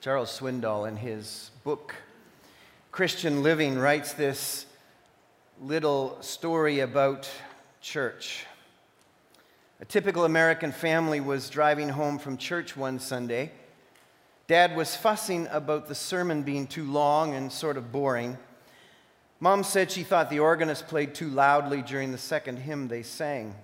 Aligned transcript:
Charles 0.00 0.30
Swindoll, 0.30 0.88
in 0.88 0.96
his 0.96 1.50
book 1.62 1.94
Christian 2.90 3.42
Living, 3.42 3.78
writes 3.78 4.14
this 4.14 4.64
little 5.60 6.16
story 6.22 6.80
about 6.80 7.30
church. 7.82 8.46
A 9.78 9.84
typical 9.84 10.24
American 10.24 10.72
family 10.72 11.20
was 11.20 11.50
driving 11.50 11.90
home 11.90 12.18
from 12.18 12.38
church 12.38 12.78
one 12.78 12.98
Sunday. 12.98 13.52
Dad 14.46 14.74
was 14.74 14.96
fussing 14.96 15.46
about 15.50 15.86
the 15.86 15.94
sermon 15.94 16.44
being 16.44 16.66
too 16.66 16.90
long 16.90 17.34
and 17.34 17.52
sort 17.52 17.76
of 17.76 17.92
boring. 17.92 18.38
Mom 19.38 19.62
said 19.62 19.90
she 19.90 20.02
thought 20.02 20.30
the 20.30 20.40
organist 20.40 20.88
played 20.88 21.14
too 21.14 21.28
loudly 21.28 21.82
during 21.82 22.10
the 22.10 22.16
second 22.16 22.56
hymn 22.56 22.88
they 22.88 23.02
sang. 23.02 23.54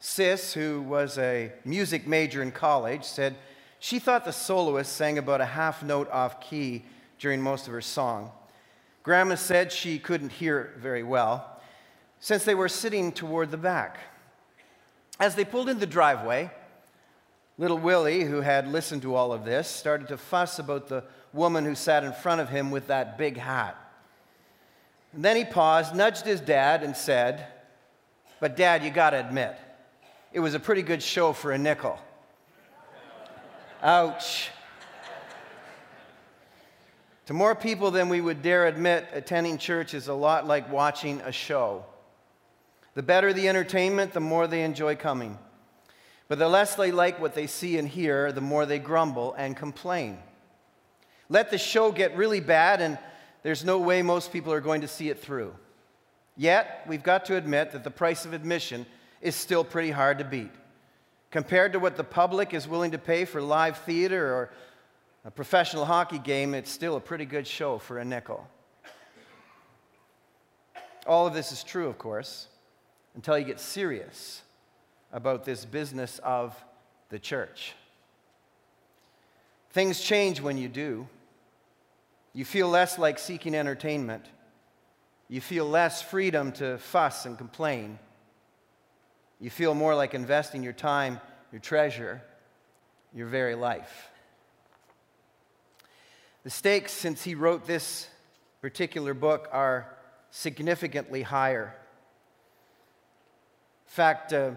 Sis, 0.00 0.52
who 0.52 0.82
was 0.82 1.16
a 1.16 1.52
music 1.64 2.08
major 2.08 2.42
in 2.42 2.50
college, 2.50 3.04
said 3.04 3.36
she 3.84 3.98
thought 3.98 4.24
the 4.24 4.32
soloist 4.32 4.94
sang 4.94 5.18
about 5.18 5.42
a 5.42 5.44
half 5.44 5.82
note 5.82 6.10
off 6.10 6.40
key 6.40 6.82
during 7.18 7.42
most 7.42 7.66
of 7.66 7.72
her 7.74 7.82
song. 7.82 8.32
Grandma 9.02 9.34
said 9.34 9.70
she 9.70 9.98
couldn't 9.98 10.32
hear 10.32 10.72
very 10.78 11.02
well 11.02 11.60
since 12.18 12.44
they 12.44 12.54
were 12.54 12.70
sitting 12.70 13.12
toward 13.12 13.50
the 13.50 13.58
back. 13.58 13.98
As 15.20 15.34
they 15.34 15.44
pulled 15.44 15.68
in 15.68 15.80
the 15.80 15.86
driveway, 15.86 16.50
little 17.58 17.76
Willie, 17.76 18.24
who 18.24 18.40
had 18.40 18.66
listened 18.66 19.02
to 19.02 19.14
all 19.14 19.34
of 19.34 19.44
this, 19.44 19.68
started 19.68 20.08
to 20.08 20.16
fuss 20.16 20.58
about 20.58 20.88
the 20.88 21.04
woman 21.34 21.66
who 21.66 21.74
sat 21.74 22.04
in 22.04 22.14
front 22.14 22.40
of 22.40 22.48
him 22.48 22.70
with 22.70 22.86
that 22.86 23.18
big 23.18 23.36
hat. 23.36 23.76
And 25.12 25.22
then 25.22 25.36
he 25.36 25.44
paused, 25.44 25.94
nudged 25.94 26.24
his 26.24 26.40
dad, 26.40 26.82
and 26.82 26.96
said, 26.96 27.48
But, 28.40 28.56
Dad, 28.56 28.82
you 28.82 28.88
got 28.88 29.10
to 29.10 29.20
admit, 29.20 29.58
it 30.32 30.40
was 30.40 30.54
a 30.54 30.58
pretty 30.58 30.80
good 30.80 31.02
show 31.02 31.34
for 31.34 31.52
a 31.52 31.58
nickel. 31.58 32.00
Ouch. 33.84 34.48
To 37.26 37.34
more 37.34 37.54
people 37.54 37.90
than 37.90 38.08
we 38.08 38.22
would 38.22 38.40
dare 38.40 38.66
admit, 38.66 39.06
attending 39.12 39.58
church 39.58 39.92
is 39.92 40.08
a 40.08 40.14
lot 40.14 40.46
like 40.46 40.72
watching 40.72 41.20
a 41.20 41.30
show. 41.30 41.84
The 42.94 43.02
better 43.02 43.34
the 43.34 43.46
entertainment, 43.46 44.14
the 44.14 44.20
more 44.20 44.46
they 44.46 44.62
enjoy 44.62 44.96
coming. 44.96 45.38
But 46.28 46.38
the 46.38 46.48
less 46.48 46.76
they 46.76 46.92
like 46.92 47.20
what 47.20 47.34
they 47.34 47.46
see 47.46 47.76
and 47.76 47.86
hear, 47.86 48.32
the 48.32 48.40
more 48.40 48.64
they 48.64 48.78
grumble 48.78 49.34
and 49.34 49.54
complain. 49.54 50.16
Let 51.28 51.50
the 51.50 51.58
show 51.58 51.92
get 51.92 52.16
really 52.16 52.40
bad, 52.40 52.80
and 52.80 52.98
there's 53.42 53.66
no 53.66 53.78
way 53.78 54.00
most 54.00 54.32
people 54.32 54.50
are 54.54 54.62
going 54.62 54.80
to 54.80 54.88
see 54.88 55.10
it 55.10 55.20
through. 55.20 55.54
Yet, 56.38 56.86
we've 56.88 57.02
got 57.02 57.26
to 57.26 57.36
admit 57.36 57.72
that 57.72 57.84
the 57.84 57.90
price 57.90 58.24
of 58.24 58.32
admission 58.32 58.86
is 59.20 59.36
still 59.36 59.62
pretty 59.62 59.90
hard 59.90 60.18
to 60.20 60.24
beat. 60.24 60.50
Compared 61.34 61.72
to 61.72 61.80
what 61.80 61.96
the 61.96 62.04
public 62.04 62.54
is 62.54 62.68
willing 62.68 62.92
to 62.92 62.98
pay 62.98 63.24
for 63.24 63.42
live 63.42 63.78
theater 63.78 64.32
or 64.32 64.50
a 65.24 65.32
professional 65.32 65.84
hockey 65.84 66.20
game, 66.20 66.54
it's 66.54 66.70
still 66.70 66.94
a 66.94 67.00
pretty 67.00 67.24
good 67.24 67.44
show 67.44 67.76
for 67.76 67.98
a 67.98 68.04
nickel. 68.04 68.46
All 71.08 71.26
of 71.26 71.34
this 71.34 71.50
is 71.50 71.64
true, 71.64 71.88
of 71.88 71.98
course, 71.98 72.46
until 73.16 73.36
you 73.36 73.44
get 73.44 73.58
serious 73.58 74.42
about 75.12 75.44
this 75.44 75.64
business 75.64 76.20
of 76.22 76.54
the 77.08 77.18
church. 77.18 77.74
Things 79.72 80.00
change 80.00 80.40
when 80.40 80.56
you 80.56 80.68
do. 80.68 81.08
You 82.32 82.44
feel 82.44 82.68
less 82.68 82.96
like 82.96 83.18
seeking 83.18 83.56
entertainment. 83.56 84.24
You 85.28 85.40
feel 85.40 85.66
less 85.68 86.00
freedom 86.00 86.52
to 86.52 86.78
fuss 86.78 87.26
and 87.26 87.36
complain. 87.36 87.98
You 89.40 89.50
feel 89.50 89.74
more 89.74 89.94
like 89.94 90.14
investing 90.14 90.62
your 90.62 90.72
time, 90.72 91.20
your 91.52 91.60
treasure, 91.60 92.22
your 93.14 93.26
very 93.26 93.54
life. 93.54 94.10
The 96.44 96.50
stakes, 96.50 96.92
since 96.92 97.22
he 97.22 97.34
wrote 97.34 97.66
this 97.66 98.08
particular 98.60 99.14
book, 99.14 99.48
are 99.52 99.96
significantly 100.30 101.22
higher. 101.22 101.74
In 103.86 103.92
fact, 103.92 104.32
uh, 104.32 104.52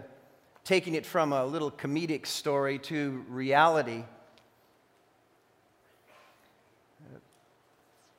taking 0.64 0.94
it 0.94 1.06
from 1.06 1.32
a 1.32 1.46
little 1.46 1.70
comedic 1.70 2.26
story 2.26 2.78
to 2.80 3.24
reality, 3.28 4.04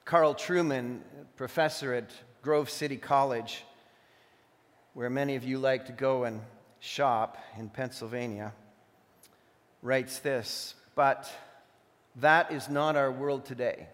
Carl 0.05 0.33
Trueman, 0.33 1.01
professor 1.35 1.93
at 1.93 2.09
Grove 2.41 2.69
City 2.71 2.97
College, 2.97 3.63
where 4.99 5.09
many 5.09 5.37
of 5.37 5.45
you 5.45 5.57
like 5.57 5.85
to 5.85 5.93
go 5.93 6.25
and 6.25 6.41
shop 6.81 7.37
in 7.57 7.69
Pennsylvania, 7.69 8.51
writes 9.81 10.19
this 10.19 10.75
But 10.93 11.31
that 12.17 12.51
is 12.51 12.67
not 12.67 12.97
our 12.97 13.09
world 13.09 13.45
today. 13.45 13.87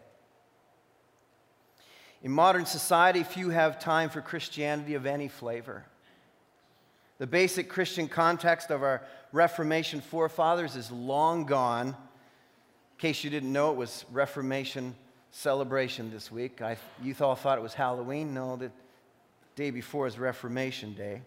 In 2.23 2.31
modern 2.31 2.65
society, 2.65 3.21
few 3.21 3.51
have 3.51 3.77
time 3.77 4.09
for 4.09 4.19
Christianity 4.19 4.95
of 4.95 5.05
any 5.05 5.27
flavor. 5.27 5.85
The 7.19 7.27
basic 7.27 7.69
Christian 7.69 8.07
context 8.07 8.71
of 8.71 8.81
our 8.81 9.03
Reformation 9.31 10.01
forefathers 10.01 10.75
is 10.75 10.89
long 10.89 11.45
gone. 11.45 11.89
In 11.89 11.93
case 12.97 13.23
you 13.23 13.29
didn't 13.29 13.53
know, 13.53 13.69
it 13.69 13.77
was 13.77 14.05
Reformation 14.11 14.95
celebration 15.29 16.09
this 16.09 16.31
week. 16.31 16.63
I, 16.63 16.77
you 17.03 17.13
all 17.21 17.35
thought 17.35 17.59
it 17.59 17.61
was 17.61 17.75
Halloween. 17.75 18.33
No, 18.33 18.55
the 18.55 18.71
day 19.55 19.71
before 19.71 20.05
is 20.05 20.19
Reformation 20.19 20.93
Day. 20.93 21.21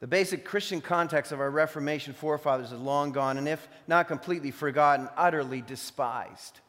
The 0.00 0.06
basic 0.06 0.44
Christian 0.44 0.80
context 0.80 1.32
of 1.32 1.40
our 1.40 1.50
Reformation 1.50 2.12
forefathers 2.12 2.72
is 2.72 2.80
long 2.80 3.12
gone, 3.12 3.38
and 3.38 3.48
if 3.48 3.68
not 3.86 4.08
completely 4.08 4.50
forgotten, 4.50 5.08
utterly 5.16 5.62
despised. 5.62 6.60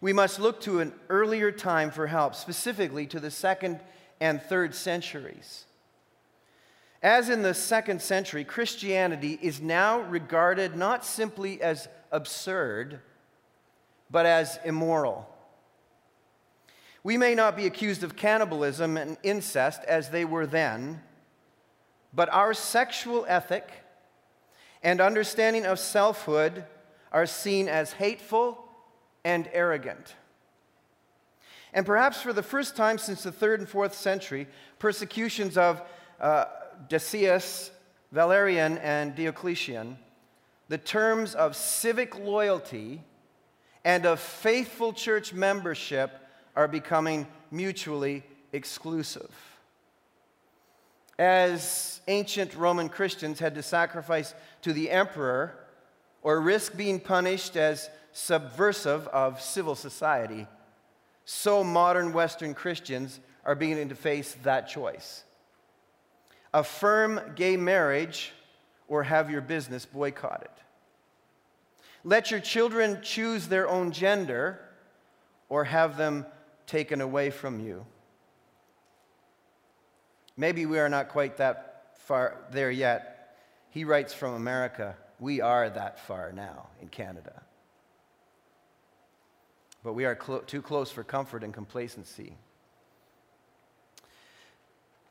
We 0.00 0.12
must 0.12 0.40
look 0.40 0.60
to 0.62 0.80
an 0.80 0.92
earlier 1.08 1.52
time 1.52 1.90
for 1.90 2.06
help, 2.06 2.34
specifically 2.34 3.06
to 3.08 3.20
the 3.20 3.30
second 3.30 3.80
and 4.20 4.42
third 4.42 4.74
centuries. 4.74 5.66
As 7.02 7.28
in 7.28 7.42
the 7.42 7.54
second 7.54 8.02
century, 8.02 8.44
Christianity 8.44 9.38
is 9.40 9.60
now 9.60 10.00
regarded 10.00 10.74
not 10.74 11.04
simply 11.04 11.62
as 11.62 11.86
absurd, 12.10 12.98
but 14.10 14.26
as 14.26 14.58
immoral. 14.64 15.28
We 17.02 17.16
may 17.16 17.34
not 17.34 17.56
be 17.56 17.66
accused 17.66 18.02
of 18.02 18.16
cannibalism 18.16 18.96
and 18.96 19.16
incest 19.22 19.82
as 19.84 20.10
they 20.10 20.24
were 20.24 20.46
then, 20.46 21.02
but 22.12 22.32
our 22.32 22.54
sexual 22.54 23.24
ethic 23.28 23.70
and 24.82 25.00
understanding 25.00 25.66
of 25.66 25.78
selfhood 25.78 26.64
are 27.12 27.26
seen 27.26 27.68
as 27.68 27.92
hateful 27.92 28.64
and 29.24 29.48
arrogant. 29.52 30.14
And 31.72 31.84
perhaps 31.84 32.20
for 32.20 32.32
the 32.32 32.42
first 32.42 32.76
time 32.76 32.98
since 32.98 33.22
the 33.22 33.32
third 33.32 33.60
and 33.60 33.68
fourth 33.68 33.94
century, 33.94 34.48
persecutions 34.78 35.56
of 35.56 35.82
uh, 36.20 36.46
Decius, 36.88 37.70
Valerian, 38.10 38.78
and 38.78 39.14
Diocletian, 39.14 39.98
the 40.68 40.78
terms 40.78 41.34
of 41.34 41.56
civic 41.56 42.18
loyalty 42.18 43.02
and 43.84 44.06
of 44.06 44.20
faithful 44.20 44.92
church 44.92 45.32
membership 45.32 46.27
are 46.58 46.68
becoming 46.68 47.26
mutually 47.50 48.22
exclusive 48.52 49.30
as 51.18 52.00
ancient 52.06 52.54
Roman 52.54 52.88
Christians 52.88 53.40
had 53.40 53.56
to 53.56 53.62
sacrifice 53.62 54.34
to 54.62 54.72
the 54.72 54.90
emperor 54.90 55.54
or 56.22 56.40
risk 56.40 56.76
being 56.76 57.00
punished 57.00 57.56
as 57.56 57.90
subversive 58.12 59.08
of 59.08 59.40
civil 59.40 59.74
society, 59.74 60.46
so 61.24 61.64
modern 61.64 62.12
Western 62.12 62.54
Christians 62.54 63.18
are 63.44 63.54
beginning 63.54 63.88
to 63.88 63.94
face 63.94 64.36
that 64.44 64.68
choice. 64.68 65.24
Affirm 66.54 67.20
gay 67.34 67.56
marriage 67.56 68.32
or 68.86 69.02
have 69.02 69.30
your 69.30 69.40
business 69.40 69.84
boycotted. 69.84 70.48
Let 72.04 72.30
your 72.30 72.40
children 72.40 73.00
choose 73.02 73.48
their 73.48 73.68
own 73.68 73.90
gender 73.90 74.60
or 75.48 75.64
have 75.64 75.96
them 75.96 76.26
taken 76.68 77.00
away 77.00 77.30
from 77.30 77.58
you. 77.58 77.84
Maybe 80.36 80.66
we 80.66 80.78
are 80.78 80.88
not 80.88 81.08
quite 81.08 81.38
that 81.38 81.96
far 81.98 82.36
there 82.52 82.70
yet. 82.70 83.36
He 83.70 83.84
writes 83.84 84.14
from 84.14 84.34
America. 84.34 84.96
We 85.18 85.40
are 85.40 85.68
that 85.68 85.98
far 86.06 86.30
now 86.30 86.68
in 86.80 86.88
Canada. 86.88 87.42
But 89.82 89.94
we 89.94 90.04
are 90.04 90.14
too 90.46 90.62
close 90.62 90.92
for 90.92 91.02
comfort 91.02 91.42
and 91.42 91.52
complacency. 91.52 92.34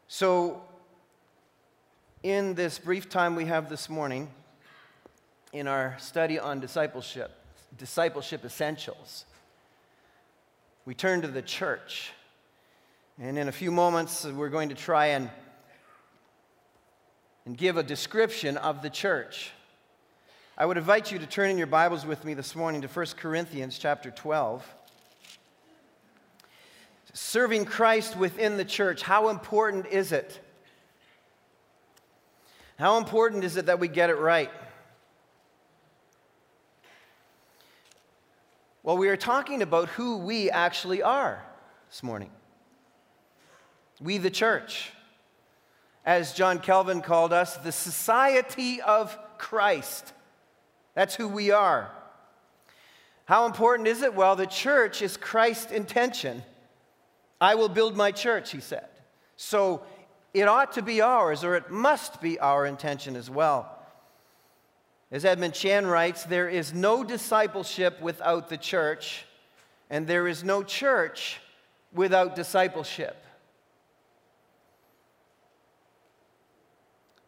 So, 0.07 0.61
in 2.23 2.53
this 2.53 2.79
brief 2.79 3.09
time 3.09 3.35
we 3.35 3.45
have 3.45 3.69
this 3.69 3.89
morning, 3.89 4.29
in 5.51 5.67
our 5.67 5.97
study 5.99 6.39
on 6.39 6.59
discipleship, 6.59 7.31
discipleship 7.77 8.45
essentials, 8.45 9.25
we 10.87 10.95
turn 10.95 11.21
to 11.21 11.27
the 11.27 11.41
church. 11.41 12.13
And 13.19 13.37
in 13.37 13.49
a 13.49 13.51
few 13.51 13.71
moments, 13.71 14.23
we're 14.23 14.47
going 14.47 14.69
to 14.69 14.75
try 14.75 15.07
and, 15.07 15.29
and 17.45 17.57
give 17.57 17.75
a 17.75 17.83
description 17.83 18.55
of 18.55 18.81
the 18.81 18.89
church. 18.89 19.51
I 20.57 20.65
would 20.65 20.77
invite 20.77 21.11
you 21.11 21.19
to 21.19 21.25
turn 21.25 21.49
in 21.49 21.57
your 21.57 21.67
Bibles 21.67 22.05
with 22.05 22.23
me 22.23 22.35
this 22.35 22.55
morning 22.55 22.83
to 22.83 22.87
1 22.87 23.05
Corinthians 23.17 23.77
chapter 23.77 24.11
12. 24.11 24.65
Serving 27.11 27.65
Christ 27.65 28.15
within 28.15 28.55
the 28.55 28.63
church, 28.63 29.01
how 29.01 29.27
important 29.27 29.87
is 29.87 30.13
it? 30.13 30.39
How 32.79 32.97
important 32.97 33.43
is 33.43 33.57
it 33.57 33.65
that 33.65 33.81
we 33.81 33.89
get 33.89 34.09
it 34.09 34.19
right? 34.19 34.51
Well, 38.87 38.95
we 38.95 39.09
are 39.09 39.17
talking 39.17 39.61
about 39.61 39.89
who 39.89 40.15
we 40.15 40.49
actually 40.49 41.01
are 41.01 41.43
this 41.89 42.01
morning. 42.01 42.31
We, 43.99 44.17
the 44.17 44.29
church, 44.29 44.93
as 46.05 46.31
John 46.31 46.59
Calvin 46.59 47.01
called 47.01 47.33
us, 47.33 47.57
the 47.57 47.73
society 47.73 48.79
of 48.79 49.17
Christ. 49.37 50.13
That's 50.93 51.15
who 51.15 51.27
we 51.27 51.51
are. 51.51 51.91
How 53.25 53.45
important 53.45 53.89
is 53.89 54.03
it? 54.03 54.15
Well, 54.15 54.37
the 54.37 54.47
church 54.47 55.01
is 55.01 55.17
Christ's 55.17 55.73
intention. 55.73 56.41
I 57.41 57.55
will 57.55 57.67
build 57.67 57.97
my 57.97 58.13
church, 58.13 58.53
he 58.53 58.61
said. 58.61 58.87
So 59.35 59.81
it 60.33 60.47
ought 60.47 60.71
to 60.75 60.81
be 60.81 61.01
ours, 61.01 61.43
or 61.43 61.57
it 61.57 61.69
must 61.69 62.21
be 62.21 62.39
our 62.39 62.65
intention 62.65 63.17
as 63.17 63.29
well. 63.29 63.76
As 65.09 65.23
Edmund 65.23 65.53
Chan 65.53 65.87
writes, 65.87 66.25
there 66.25 66.49
is 66.49 66.73
no 66.73 67.03
discipleship 67.03 68.01
without 68.01 68.49
the 68.49 68.57
church, 68.57 69.25
and 69.89 70.05
there 70.05 70.27
is 70.27 70.43
no 70.43 70.63
church 70.63 71.39
without 71.93 72.35
discipleship. 72.35 73.23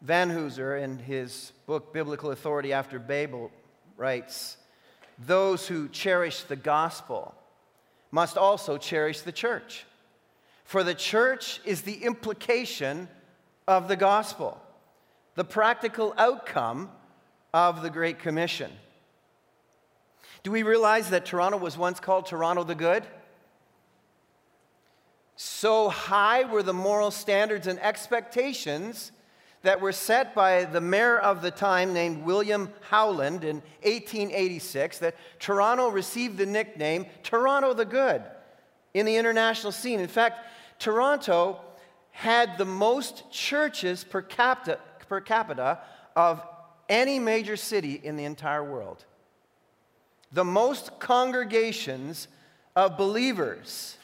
Vanhoozer, 0.04 0.82
in 0.82 0.98
his 0.98 1.52
book 1.66 1.92
Biblical 1.92 2.30
Authority 2.30 2.72
After 2.72 2.98
Babel, 2.98 3.50
writes 3.96 4.58
Those 5.18 5.66
who 5.66 5.88
cherish 5.88 6.42
the 6.42 6.56
gospel 6.56 7.34
must 8.10 8.36
also 8.36 8.76
cherish 8.76 9.20
the 9.22 9.32
church. 9.32 9.86
For 10.64 10.84
the 10.84 10.94
church 10.94 11.60
is 11.64 11.82
the 11.82 12.04
implication 12.04 13.08
of 13.66 13.88
the 13.88 13.96
gospel, 13.96 14.60
the 15.34 15.44
practical 15.44 16.14
outcome 16.18 16.90
of 17.52 17.82
the 17.82 17.90
Great 17.90 18.18
Commission. 18.18 18.70
Do 20.42 20.50
we 20.50 20.62
realize 20.62 21.10
that 21.10 21.26
Toronto 21.26 21.58
was 21.58 21.76
once 21.76 22.00
called 22.00 22.26
Toronto 22.26 22.64
the 22.64 22.74
Good? 22.74 23.04
So 25.36 25.88
high 25.88 26.44
were 26.44 26.62
the 26.62 26.74
moral 26.74 27.10
standards 27.10 27.66
and 27.66 27.78
expectations 27.80 29.12
that 29.62 29.80
were 29.80 29.92
set 29.92 30.34
by 30.34 30.64
the 30.64 30.80
mayor 30.80 31.18
of 31.18 31.42
the 31.42 31.50
time 31.50 31.92
named 31.92 32.24
William 32.24 32.70
Howland 32.88 33.44
in 33.44 33.56
1886 33.82 34.98
that 34.98 35.16
Toronto 35.38 35.88
received 35.88 36.38
the 36.38 36.46
nickname 36.46 37.06
Toronto 37.22 37.74
the 37.74 37.84
Good 37.84 38.22
in 38.94 39.04
the 39.04 39.16
international 39.16 39.72
scene. 39.72 40.00
In 40.00 40.08
fact, 40.08 40.46
Toronto 40.78 41.60
had 42.10 42.56
the 42.56 42.64
most 42.64 43.30
churches 43.30 44.02
per 44.02 44.22
capita, 44.22 44.78
per 45.08 45.20
capita 45.20 45.78
of 46.16 46.42
any 46.90 47.18
major 47.18 47.56
city 47.56 47.98
in 48.02 48.16
the 48.16 48.24
entire 48.24 48.62
world. 48.62 49.06
The 50.32 50.44
most 50.44 50.98
congregations 50.98 52.28
of 52.76 52.98
believers 52.98 53.96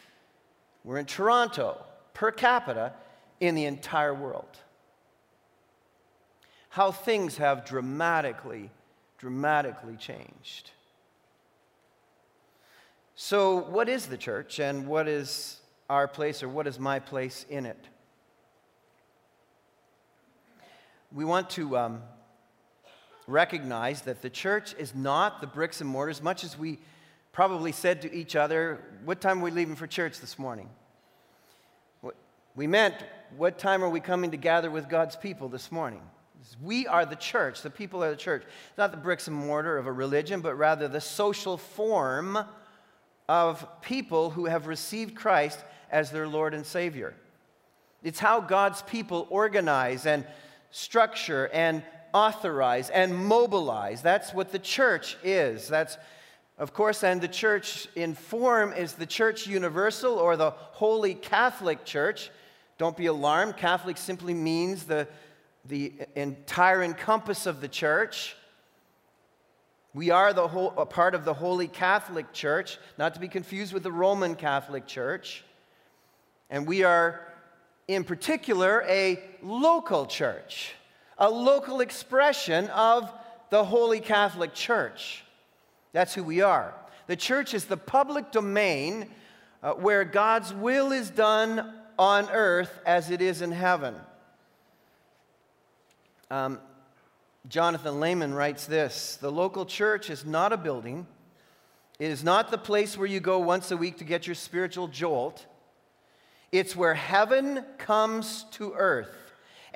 were 0.85 0.97
in 0.97 1.05
Toronto 1.05 1.85
per 2.15 2.31
capita 2.31 2.95
in 3.41 3.55
the 3.55 3.67
entire 3.67 4.15
world 4.15 4.59
how 6.77 6.93
things 6.93 7.39
have 7.39 7.65
dramatically, 7.65 8.69
dramatically 9.17 9.97
changed. 9.97 10.73
So, 13.15 13.57
what 13.57 13.89
is 13.89 14.05
the 14.05 14.19
church 14.19 14.59
and 14.59 14.87
what 14.87 15.09
is 15.09 15.57
our 15.89 16.07
place 16.07 16.43
or 16.43 16.51
what 16.51 16.67
is 16.67 16.79
my 16.79 16.99
place 16.99 17.47
in 17.49 17.65
it? 17.65 17.83
We 21.11 21.25
want 21.25 21.49
to 21.51 21.79
um, 21.79 22.03
recognize 23.27 24.03
that 24.03 24.23
the 24.23 24.31
church 24.31 24.75
is 24.79 24.95
not 24.95 25.41
the 25.41 25.47
bricks 25.47 25.81
and 25.81 25.91
mortar 25.91 26.11
as 26.11 26.23
much 26.23 26.45
as 26.45 26.59
we 26.59 26.79
probably 27.33 27.73
said 27.73 28.03
to 28.03 28.15
each 28.15 28.37
other, 28.37 28.81
What 29.05 29.21
time 29.21 29.41
are 29.41 29.45
we 29.45 29.51
leaving 29.51 29.77
for 29.77 29.87
church 29.87 30.21
this 30.21 30.39
morning? 30.39 30.69
We 32.55 32.67
meant, 32.67 32.95
What 33.37 33.59
time 33.59 33.85
are 33.85 33.91
we 33.91 34.01
coming 34.01 34.31
to 34.31 34.37
gather 34.37 34.71
with 34.71 34.89
God's 34.89 35.17
people 35.17 35.49
this 35.49 35.71
morning? 35.71 36.03
We 36.63 36.87
are 36.87 37.05
the 37.05 37.17
church. 37.17 37.63
The 37.63 37.71
people 37.71 38.05
are 38.05 38.11
the 38.11 38.17
church. 38.17 38.45
Not 38.79 38.91
the 38.91 38.97
bricks 38.97 39.27
and 39.27 39.37
mortar 39.37 39.79
of 39.79 39.87
a 39.87 39.93
religion, 39.93 40.41
but 40.41 40.55
rather 40.55 40.87
the 40.87 41.01
social 41.01 41.57
form 41.57 42.39
of 43.29 43.67
people 43.83 44.31
who 44.31 44.47
have 44.47 44.67
received 44.67 45.17
Christ 45.17 45.59
as 45.91 46.11
their 46.11 46.29
Lord 46.29 46.55
and 46.55 46.65
Savior. 46.65 47.15
It's 48.03 48.21
how 48.21 48.41
God's 48.41 48.83
people 48.83 49.27
organize 49.31 50.07
and 50.07 50.25
structure 50.71 51.51
and 51.53 51.83
authorize 52.25 52.89
and 52.91 53.15
mobilize. 53.15 54.03
That's 54.03 54.33
what 54.33 54.49
the 54.53 54.59
church 54.59 55.17
is. 55.23 55.69
That's, 55.69 55.99
of 56.59 56.73
course, 56.73 57.05
and 57.05 57.21
the 57.21 57.29
church 57.45 57.89
in 57.95 58.15
form 58.15 58.73
is 58.73 58.95
the 58.95 59.07
church 59.07 59.47
universal 59.47 60.15
or 60.15 60.37
the 60.37 60.53
Holy 60.83 61.15
Catholic 61.15 61.85
Church. 61.85 62.31
Don't 62.79 62.97
be 62.97 63.07
alarmed. 63.07 63.57
Catholic 63.57 63.97
simply 63.97 64.35
means 64.35 64.85
the 64.85 65.09
the 65.69 65.93
entire 66.15 66.83
encompass 66.83 67.47
of 67.47 67.61
the 67.61 67.69
church. 67.69 68.37
We 69.95 70.11
are 70.11 70.33
the 70.33 70.49
whole, 70.49 70.75
a 70.77 70.87
part 70.87 71.15
of 71.15 71.25
the 71.25 71.35
Holy 71.35 71.69
Catholic 71.69 72.33
Church, 72.33 72.79
not 72.99 73.15
to 73.15 73.21
be 73.21 73.29
confused 73.29 73.73
with 73.73 73.83
the 73.83 73.93
Roman 73.93 74.35
Catholic 74.35 74.87
Church. 74.87 75.45
And 76.51 76.67
we 76.67 76.85
are, 76.85 77.21
in 77.89 78.05
particular, 78.05 78.85
a 78.87 79.23
local 79.43 80.07
church, 80.07 80.75
a 81.19 81.31
local 81.31 81.81
expression 81.81 82.69
of 82.69 83.13
the 83.51 83.65
Holy 83.65 84.01
Catholic 84.01 84.55
Church. 84.55 85.25
That's 85.93 86.15
who 86.15 86.23
we 86.23 86.43
are. 86.43 86.75
The 87.07 87.17
church 87.17 87.55
is 87.55 87.65
the 87.67 87.77
public 87.77 88.33
domain 88.33 89.09
uh, 89.63 89.73
where 89.75 90.05
God's 90.05 90.53
will 90.53 90.93
is 90.93 91.11
done 91.11 91.73
on 91.99 92.29
earth 92.31 92.79
as 92.85 93.11
it 93.11 93.23
is 93.23 93.43
in 93.43 93.53
heaven. 93.53 93.95
Um, 96.31 96.59
Jonathan 97.49 97.95
Leeman 97.95 98.35
writes 98.35 98.67
this 98.67 99.17
The 99.21 99.31
local 99.31 99.65
church 99.65 100.11
is 100.11 100.25
not 100.25 100.53
a 100.53 100.57
building, 100.57 101.07
it 101.99 102.11
is 102.11 102.25
not 102.25 102.51
the 102.51 102.59
place 102.59 102.99
where 102.99 103.07
you 103.07 103.21
go 103.21 103.39
once 103.39 103.71
a 103.71 103.77
week 103.77 103.99
to 103.99 104.05
get 104.05 104.27
your 104.27 104.35
spiritual 104.35 104.89
jolt. 104.89 105.47
It's 106.53 106.77
where 106.77 106.95
heaven 106.95 107.65
comes 107.79 108.45
to 108.53 108.73
earth, 108.75 109.26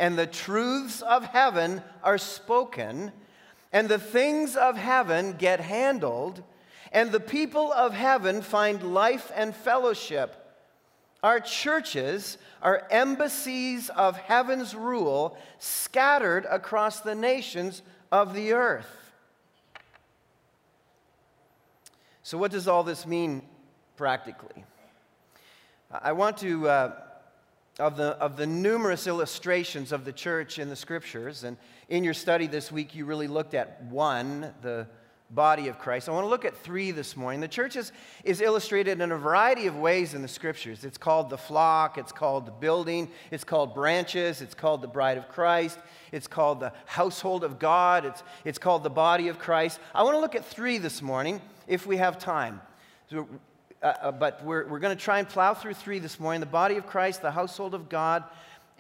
and 0.00 0.19
the 0.19 0.26
truths 0.26 1.02
of 1.02 1.26
heaven 1.26 1.83
are 2.02 2.16
spoken, 2.16 3.12
and 3.71 3.87
the 3.87 3.99
things 3.99 4.57
of 4.57 4.78
heaven 4.78 5.35
get 5.35 5.61
handled, 5.61 6.42
and 6.90 7.12
the 7.12 7.21
people 7.21 7.71
of 7.71 7.92
heaven 7.92 8.40
find 8.40 8.95
life 8.95 9.30
and 9.37 9.54
fellowship. 9.54 10.35
Our 11.23 11.38
churches 11.38 12.38
are 12.62 12.88
embassies 12.90 13.90
of 13.90 14.16
heaven's 14.16 14.75
rule 14.75 15.37
scattered 15.59 16.47
across 16.47 17.00
the 17.00 17.14
nations 17.14 17.83
of 18.11 18.33
the 18.33 18.54
earth. 18.54 19.12
So, 22.23 22.38
what 22.38 22.52
does 22.52 22.66
all 22.66 22.85
this 22.85 23.07
mean 23.07 23.42
practically? 23.97 24.64
I 25.90 26.12
want 26.12 26.38
to, 26.38 26.69
uh, 26.69 26.92
of, 27.78 27.96
the, 27.96 28.16
of 28.18 28.36
the 28.36 28.46
numerous 28.46 29.06
illustrations 29.06 29.92
of 29.92 30.04
the 30.04 30.12
church 30.12 30.58
in 30.58 30.68
the 30.68 30.76
scriptures, 30.76 31.44
and 31.44 31.56
in 31.88 32.04
your 32.04 32.14
study 32.14 32.46
this 32.46 32.70
week, 32.70 32.94
you 32.94 33.04
really 33.04 33.28
looked 33.28 33.54
at 33.54 33.82
one, 33.84 34.52
the 34.62 34.86
body 35.30 35.68
of 35.68 35.78
Christ. 35.78 36.08
I 36.08 36.12
want 36.12 36.24
to 36.24 36.28
look 36.28 36.44
at 36.44 36.56
three 36.56 36.90
this 36.90 37.16
morning. 37.16 37.40
The 37.40 37.48
church 37.48 37.76
is, 37.76 37.92
is 38.24 38.40
illustrated 38.40 39.00
in 39.00 39.12
a 39.12 39.16
variety 39.16 39.66
of 39.66 39.76
ways 39.76 40.14
in 40.14 40.22
the 40.22 40.28
scriptures. 40.28 40.84
It's 40.84 40.98
called 40.98 41.30
the 41.30 41.38
flock, 41.38 41.98
it's 41.98 42.12
called 42.12 42.46
the 42.46 42.52
building, 42.52 43.08
it's 43.30 43.44
called 43.44 43.74
branches, 43.74 44.42
it's 44.42 44.54
called 44.54 44.82
the 44.82 44.88
bride 44.88 45.18
of 45.18 45.28
Christ, 45.28 45.78
it's 46.10 46.26
called 46.26 46.60
the 46.60 46.72
household 46.86 47.44
of 47.44 47.58
God, 47.58 48.04
it's, 48.04 48.22
it's 48.44 48.58
called 48.58 48.82
the 48.82 48.90
body 48.90 49.28
of 49.28 49.38
Christ. 49.38 49.78
I 49.94 50.02
want 50.02 50.16
to 50.16 50.20
look 50.20 50.34
at 50.34 50.44
three 50.44 50.78
this 50.78 51.00
morning 51.00 51.40
if 51.68 51.86
we 51.86 51.98
have 51.98 52.18
time. 52.18 52.60
Uh 53.82 54.12
but 54.12 54.44
we're, 54.44 54.66
we're 54.66 54.78
going 54.78 54.96
to 54.96 55.02
try 55.02 55.18
and 55.18 55.28
plow 55.28 55.54
through 55.54 55.75
three 55.75 55.99
this 55.99 56.20
morning 56.20 56.40
the 56.40 56.46
body 56.46 56.76
of 56.76 56.87
Christ, 56.87 57.22
the 57.22 57.30
household 57.30 57.75
of 57.75 57.88
God, 57.88 58.25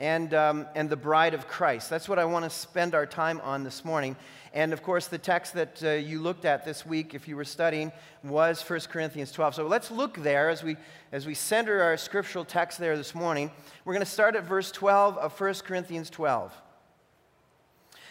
and, 0.00 0.32
um, 0.32 0.66
and 0.74 0.88
the 0.88 0.96
bride 0.96 1.34
of 1.34 1.46
Christ. 1.46 1.90
That's 1.90 2.08
what 2.08 2.18
I 2.18 2.24
want 2.24 2.44
to 2.44 2.50
spend 2.50 2.94
our 2.94 3.06
time 3.06 3.40
on 3.42 3.64
this 3.64 3.84
morning. 3.84 4.16
And 4.52 4.72
of 4.72 4.82
course, 4.82 5.06
the 5.06 5.18
text 5.18 5.54
that 5.54 5.82
uh, 5.84 5.90
you 5.90 6.20
looked 6.20 6.44
at 6.44 6.64
this 6.64 6.84
week, 6.84 7.14
if 7.14 7.28
you 7.28 7.36
were 7.36 7.44
studying, 7.44 7.92
was 8.24 8.62
1 8.62 8.80
Corinthians 8.90 9.30
12. 9.30 9.56
So 9.56 9.66
let's 9.66 9.90
look 9.90 10.16
there 10.16 10.48
as 10.48 10.62
we, 10.62 10.76
as 11.12 11.26
we 11.26 11.34
center 11.34 11.82
our 11.82 11.96
scriptural 11.96 12.44
text 12.44 12.78
there 12.78 12.96
this 12.96 13.14
morning. 13.14 13.52
We're 13.84 13.92
going 13.92 14.04
to 14.04 14.10
start 14.10 14.34
at 14.34 14.44
verse 14.44 14.72
12 14.72 15.18
of 15.18 15.38
1 15.38 15.54
Corinthians 15.66 16.10
12. 16.10 16.52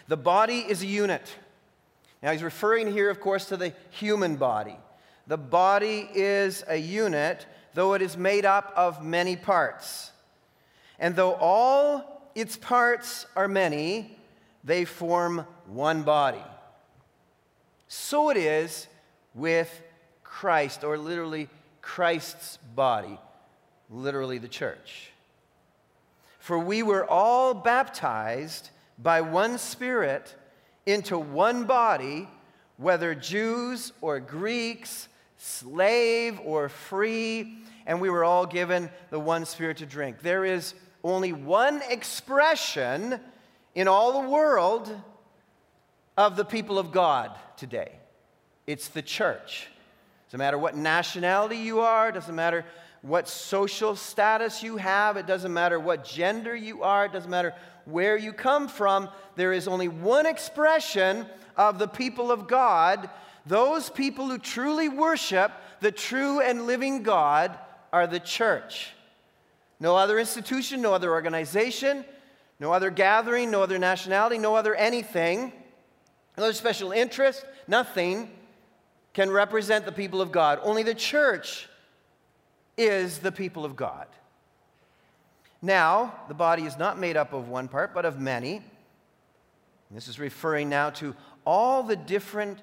The 0.07 0.17
body 0.17 0.59
is 0.59 0.81
a 0.83 0.87
unit. 0.87 1.35
Now, 2.21 2.31
he's 2.31 2.43
referring 2.43 2.91
here, 2.91 3.09
of 3.09 3.19
course, 3.19 3.45
to 3.45 3.57
the 3.57 3.73
human 3.89 4.35
body. 4.35 4.77
The 5.29 5.37
body 5.37 6.09
is 6.15 6.63
a 6.67 6.75
unit, 6.75 7.45
though 7.75 7.93
it 7.93 8.01
is 8.01 8.17
made 8.17 8.45
up 8.45 8.73
of 8.75 9.03
many 9.03 9.35
parts. 9.35 10.11
And 10.97 11.15
though 11.15 11.35
all 11.35 12.31
its 12.33 12.57
parts 12.57 13.27
are 13.35 13.47
many, 13.47 14.17
they 14.63 14.85
form 14.85 15.45
one 15.67 16.01
body. 16.01 16.41
So 17.87 18.31
it 18.31 18.37
is 18.37 18.87
with 19.35 19.83
Christ, 20.23 20.83
or 20.83 20.97
literally 20.97 21.47
Christ's 21.83 22.57
body, 22.73 23.19
literally 23.91 24.39
the 24.39 24.47
church. 24.47 25.11
For 26.39 26.57
we 26.57 26.81
were 26.81 27.05
all 27.05 27.53
baptized 27.53 28.71
by 28.97 29.21
one 29.21 29.59
Spirit 29.59 30.35
into 30.87 31.19
one 31.19 31.65
body, 31.65 32.27
whether 32.77 33.13
Jews 33.13 33.93
or 34.01 34.19
Greeks, 34.19 35.07
slave 35.39 36.39
or 36.43 36.69
free, 36.69 37.57
and 37.85 37.99
we 37.99 38.09
were 38.09 38.23
all 38.23 38.45
given 38.45 38.89
the 39.09 39.19
one 39.19 39.45
Spirit 39.45 39.77
to 39.77 39.85
drink. 39.85 40.21
There 40.21 40.45
is 40.45 40.75
only 41.03 41.33
one 41.33 41.81
expression 41.89 43.19
in 43.73 43.87
all 43.87 44.21
the 44.21 44.29
world 44.29 44.93
of 46.17 46.35
the 46.35 46.45
people 46.45 46.77
of 46.77 46.91
God 46.91 47.31
today 47.57 47.93
it's 48.69 48.89
the 48.89 49.01
church. 49.01 49.67
Doesn't 50.27 50.37
matter 50.37 50.59
what 50.59 50.75
nationality 50.75 51.57
you 51.57 51.79
are, 51.79 52.11
doesn't 52.11 52.35
matter 52.35 52.63
what 53.01 53.27
social 53.27 53.95
status 53.95 54.61
you 54.61 54.77
have, 54.77 55.17
it 55.17 55.25
doesn't 55.25 55.51
matter 55.51 55.79
what 55.79 56.05
gender 56.05 56.55
you 56.55 56.83
are, 56.83 57.05
it 57.05 57.11
doesn't 57.11 57.31
matter 57.31 57.55
where 57.85 58.15
you 58.15 58.31
come 58.31 58.67
from. 58.67 59.09
There 59.35 59.53
is 59.53 59.67
only 59.67 59.87
one 59.87 60.27
expression 60.27 61.25
of 61.57 61.79
the 61.79 61.87
people 61.87 62.31
of 62.31 62.47
God. 62.47 63.09
Those 63.49 63.89
people 63.89 64.27
who 64.27 64.37
truly 64.37 64.89
worship 64.89 65.51
the 65.79 65.91
true 65.91 66.39
and 66.39 66.67
living 66.67 67.01
God 67.01 67.57
are 67.91 68.05
the 68.05 68.19
church. 68.19 68.91
No 69.79 69.95
other 69.95 70.19
institution, 70.19 70.83
no 70.83 70.93
other 70.93 71.09
organization, 71.09 72.05
no 72.59 72.71
other 72.71 72.91
gathering, 72.91 73.49
no 73.49 73.63
other 73.63 73.79
nationality, 73.79 74.37
no 74.37 74.53
other 74.53 74.75
anything, 74.75 75.51
no 76.37 76.43
other 76.43 76.53
special 76.53 76.91
interest, 76.91 77.43
nothing 77.67 78.29
can 79.13 79.31
represent 79.31 79.83
the 79.83 79.91
people 79.91 80.21
of 80.21 80.31
God. 80.31 80.59
Only 80.61 80.83
the 80.83 80.93
church 80.93 81.67
is 82.77 83.17
the 83.17 83.31
people 83.31 83.65
of 83.65 83.75
God. 83.75 84.05
Now, 85.59 86.13
the 86.27 86.35
body 86.35 86.65
is 86.65 86.77
not 86.77 86.99
made 86.99 87.17
up 87.17 87.33
of 87.33 87.49
one 87.49 87.67
part, 87.67 87.95
but 87.95 88.05
of 88.05 88.19
many. 88.19 88.61
This 89.89 90.07
is 90.07 90.19
referring 90.19 90.69
now 90.69 90.91
to 90.91 91.15
all 91.45 91.81
the 91.81 91.95
different 91.95 92.61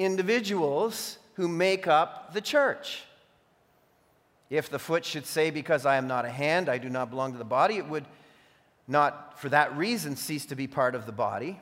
individuals 0.00 1.18
who 1.34 1.46
make 1.46 1.86
up 1.86 2.32
the 2.32 2.40
church. 2.40 3.02
If 4.48 4.70
the 4.70 4.78
foot 4.78 5.04
should 5.04 5.26
say, 5.26 5.50
Because 5.50 5.84
I 5.84 5.96
am 5.96 6.08
not 6.08 6.24
a 6.24 6.30
hand, 6.30 6.68
I 6.68 6.78
do 6.78 6.88
not 6.88 7.10
belong 7.10 7.32
to 7.32 7.38
the 7.38 7.44
body, 7.44 7.76
it 7.76 7.86
would 7.86 8.06
not 8.88 9.38
for 9.38 9.50
that 9.50 9.76
reason 9.76 10.16
cease 10.16 10.46
to 10.46 10.56
be 10.56 10.66
part 10.66 10.94
of 10.94 11.06
the 11.06 11.12
body. 11.12 11.60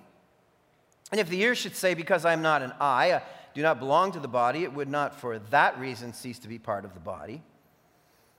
And 1.10 1.20
if 1.20 1.28
the 1.28 1.40
ear 1.42 1.54
should 1.54 1.74
say, 1.74 1.94
Because 1.94 2.24
I 2.24 2.32
am 2.32 2.40
not 2.40 2.62
an 2.62 2.72
eye, 2.80 3.12
I 3.12 3.22
do 3.54 3.62
not 3.62 3.80
belong 3.80 4.12
to 4.12 4.20
the 4.20 4.28
body, 4.28 4.62
it 4.62 4.72
would 4.72 4.88
not 4.88 5.18
for 5.20 5.38
that 5.50 5.78
reason 5.80 6.12
cease 6.12 6.38
to 6.40 6.48
be 6.48 6.58
part 6.58 6.84
of 6.84 6.94
the 6.94 7.00
body. 7.00 7.42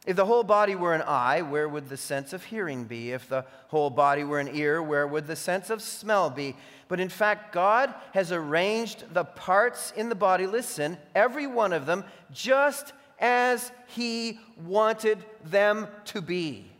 If 0.05 0.15
the 0.15 0.25
whole 0.25 0.43
body 0.43 0.75
were 0.75 0.93
an 0.93 1.01
eye, 1.01 1.41
where 1.41 1.67
would 1.67 1.89
the 1.89 1.97
sense 1.97 2.31
of 2.31 2.45
hearing 2.45 2.85
be? 2.85 3.11
If 3.11 3.27
the 3.27 3.45
whole 3.67 3.89
body 3.89 4.23
were 4.23 4.39
an 4.39 4.55
ear, 4.55 4.81
where 4.81 5.05
would 5.05 5.27
the 5.27 5.35
sense 5.35 5.69
of 5.69 5.81
smell 5.81 6.29
be? 6.29 6.55
But 6.87 6.99
in 6.99 7.09
fact, 7.09 7.53
God 7.53 7.93
has 8.13 8.31
arranged 8.31 9.13
the 9.13 9.25
parts 9.25 9.91
in 9.95 10.09
the 10.09 10.15
body, 10.15 10.47
listen, 10.47 10.97
every 11.13 11.47
one 11.47 11.73
of 11.73 11.85
them, 11.85 12.05
just 12.31 12.93
as 13.19 13.71
He 13.87 14.39
wanted 14.65 15.23
them 15.43 15.87
to 16.05 16.21
be. 16.21 16.71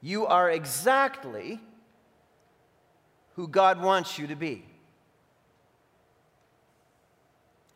You 0.00 0.26
are 0.26 0.50
exactly 0.50 1.60
who 3.36 3.46
God 3.46 3.80
wants 3.82 4.18
you 4.18 4.26
to 4.26 4.34
be. 4.34 4.64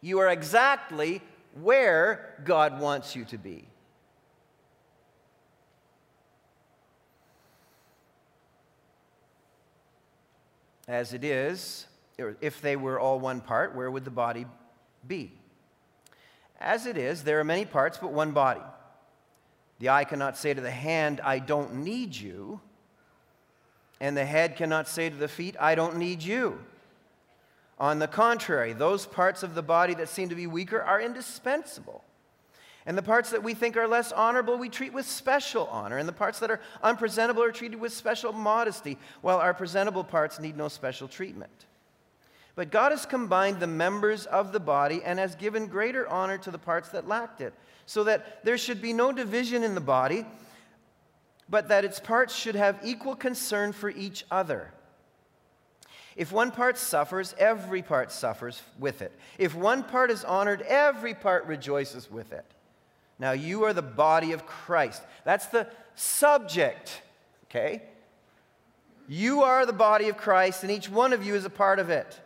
You 0.00 0.18
are 0.18 0.28
exactly 0.28 1.20
where 1.60 2.34
God 2.44 2.80
wants 2.80 3.14
you 3.14 3.24
to 3.26 3.38
be. 3.38 3.68
As 10.86 11.12
it 11.12 11.24
is, 11.24 11.86
if 12.18 12.60
they 12.60 12.76
were 12.76 13.00
all 13.00 13.18
one 13.18 13.40
part, 13.40 13.74
where 13.74 13.90
would 13.90 14.04
the 14.04 14.10
body 14.10 14.46
be? 15.06 15.32
As 16.60 16.86
it 16.86 16.96
is, 16.96 17.24
there 17.24 17.40
are 17.40 17.44
many 17.44 17.64
parts, 17.64 17.98
but 17.98 18.12
one 18.12 18.32
body. 18.32 18.60
The 19.80 19.88
eye 19.88 20.04
cannot 20.04 20.36
say 20.36 20.54
to 20.54 20.60
the 20.60 20.70
hand, 20.70 21.20
I 21.22 21.38
don't 21.38 21.76
need 21.76 22.14
you. 22.14 22.60
And 24.00 24.16
the 24.16 24.24
head 24.24 24.56
cannot 24.56 24.88
say 24.88 25.10
to 25.10 25.16
the 25.16 25.28
feet, 25.28 25.56
I 25.58 25.74
don't 25.74 25.96
need 25.96 26.22
you. 26.22 26.60
On 27.78 27.98
the 27.98 28.06
contrary, 28.06 28.72
those 28.72 29.06
parts 29.06 29.42
of 29.42 29.54
the 29.54 29.62
body 29.62 29.94
that 29.94 30.08
seem 30.08 30.28
to 30.28 30.34
be 30.34 30.46
weaker 30.46 30.80
are 30.80 31.00
indispensable. 31.00 32.04
And 32.86 32.98
the 32.98 33.02
parts 33.02 33.30
that 33.30 33.42
we 33.42 33.54
think 33.54 33.76
are 33.76 33.88
less 33.88 34.12
honorable, 34.12 34.58
we 34.58 34.68
treat 34.68 34.92
with 34.92 35.06
special 35.06 35.66
honor. 35.68 35.96
And 35.96 36.06
the 36.06 36.12
parts 36.12 36.38
that 36.40 36.50
are 36.50 36.60
unpresentable 36.82 37.42
are 37.42 37.52
treated 37.52 37.80
with 37.80 37.94
special 37.94 38.32
modesty, 38.32 38.98
while 39.22 39.38
our 39.38 39.54
presentable 39.54 40.04
parts 40.04 40.38
need 40.38 40.56
no 40.56 40.68
special 40.68 41.08
treatment. 41.08 41.64
But 42.56 42.70
God 42.70 42.92
has 42.92 43.06
combined 43.06 43.58
the 43.58 43.66
members 43.66 44.26
of 44.26 44.52
the 44.52 44.60
body 44.60 45.00
and 45.02 45.18
has 45.18 45.34
given 45.34 45.66
greater 45.66 46.06
honor 46.08 46.38
to 46.38 46.50
the 46.50 46.58
parts 46.58 46.90
that 46.90 47.08
lacked 47.08 47.40
it, 47.40 47.54
so 47.86 48.04
that 48.04 48.44
there 48.44 48.58
should 48.58 48.80
be 48.82 48.92
no 48.92 49.12
division 49.12 49.64
in 49.64 49.74
the 49.74 49.80
body, 49.80 50.26
but 51.48 51.68
that 51.68 51.84
its 51.84 52.00
parts 52.00 52.34
should 52.34 52.54
have 52.54 52.78
equal 52.84 53.16
concern 53.16 53.72
for 53.72 53.90
each 53.90 54.24
other. 54.30 54.70
If 56.16 56.30
one 56.30 56.52
part 56.52 56.78
suffers, 56.78 57.34
every 57.38 57.82
part 57.82 58.12
suffers 58.12 58.62
with 58.78 59.02
it. 59.02 59.12
If 59.36 59.54
one 59.54 59.82
part 59.82 60.10
is 60.10 60.22
honored, 60.22 60.62
every 60.62 61.14
part 61.14 61.46
rejoices 61.46 62.10
with 62.10 62.32
it. 62.32 62.44
Now 63.18 63.32
you 63.32 63.64
are 63.64 63.72
the 63.72 63.82
body 63.82 64.32
of 64.32 64.46
Christ. 64.46 65.02
That's 65.24 65.46
the 65.46 65.68
subject, 65.94 67.02
okay? 67.44 67.82
You 69.08 69.42
are 69.42 69.66
the 69.66 69.72
body 69.72 70.08
of 70.08 70.16
Christ, 70.16 70.62
and 70.62 70.72
each 70.72 70.88
one 70.88 71.12
of 71.12 71.24
you 71.24 71.34
is 71.34 71.44
a 71.44 71.50
part 71.50 71.78
of 71.78 71.90
it. 71.90 72.20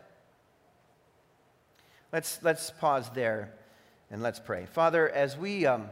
Let's, 2.12 2.38
let's 2.42 2.71
pause 2.71 3.11
there 3.11 3.52
and 4.11 4.23
let's 4.23 4.40
pray. 4.40 4.66
Father, 4.66 5.09
as 5.09 5.37
we, 5.37 5.66
um, 5.66 5.88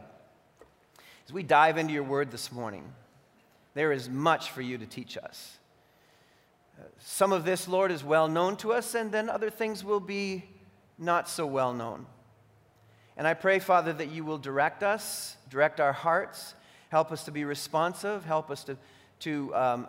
as 1.25 1.33
we 1.33 1.43
dive 1.43 1.77
into 1.77 1.93
your 1.93 2.03
word 2.03 2.31
this 2.31 2.51
morning, 2.51 2.91
there 3.75 3.91
is 3.91 4.09
much 4.09 4.49
for 4.49 4.61
you 4.61 4.77
to 4.79 4.87
teach 4.87 5.17
us. 5.17 5.57
Some 6.99 7.31
of 7.31 7.45
this, 7.45 7.67
Lord, 7.67 7.91
is 7.91 8.03
well 8.03 8.27
known 8.27 8.55
to 8.57 8.73
us, 8.73 8.95
and 8.95 9.11
then 9.11 9.29
other 9.29 9.49
things 9.49 9.83
will 9.83 9.99
be 9.99 10.43
not 10.97 11.29
so 11.29 11.45
well 11.45 11.73
known. 11.73 12.05
And 13.17 13.27
I 13.27 13.33
pray, 13.33 13.57
Father, 13.57 13.91
that 13.93 14.11
you 14.11 14.23
will 14.23 14.37
direct 14.37 14.83
us, 14.83 15.35
direct 15.49 15.79
our 15.79 15.91
hearts, 15.91 16.53
help 16.89 17.11
us 17.11 17.23
to 17.25 17.31
be 17.31 17.43
responsive, 17.45 18.23
help 18.23 18.51
us 18.51 18.63
to, 18.65 18.77
to 19.21 19.55
um, 19.55 19.87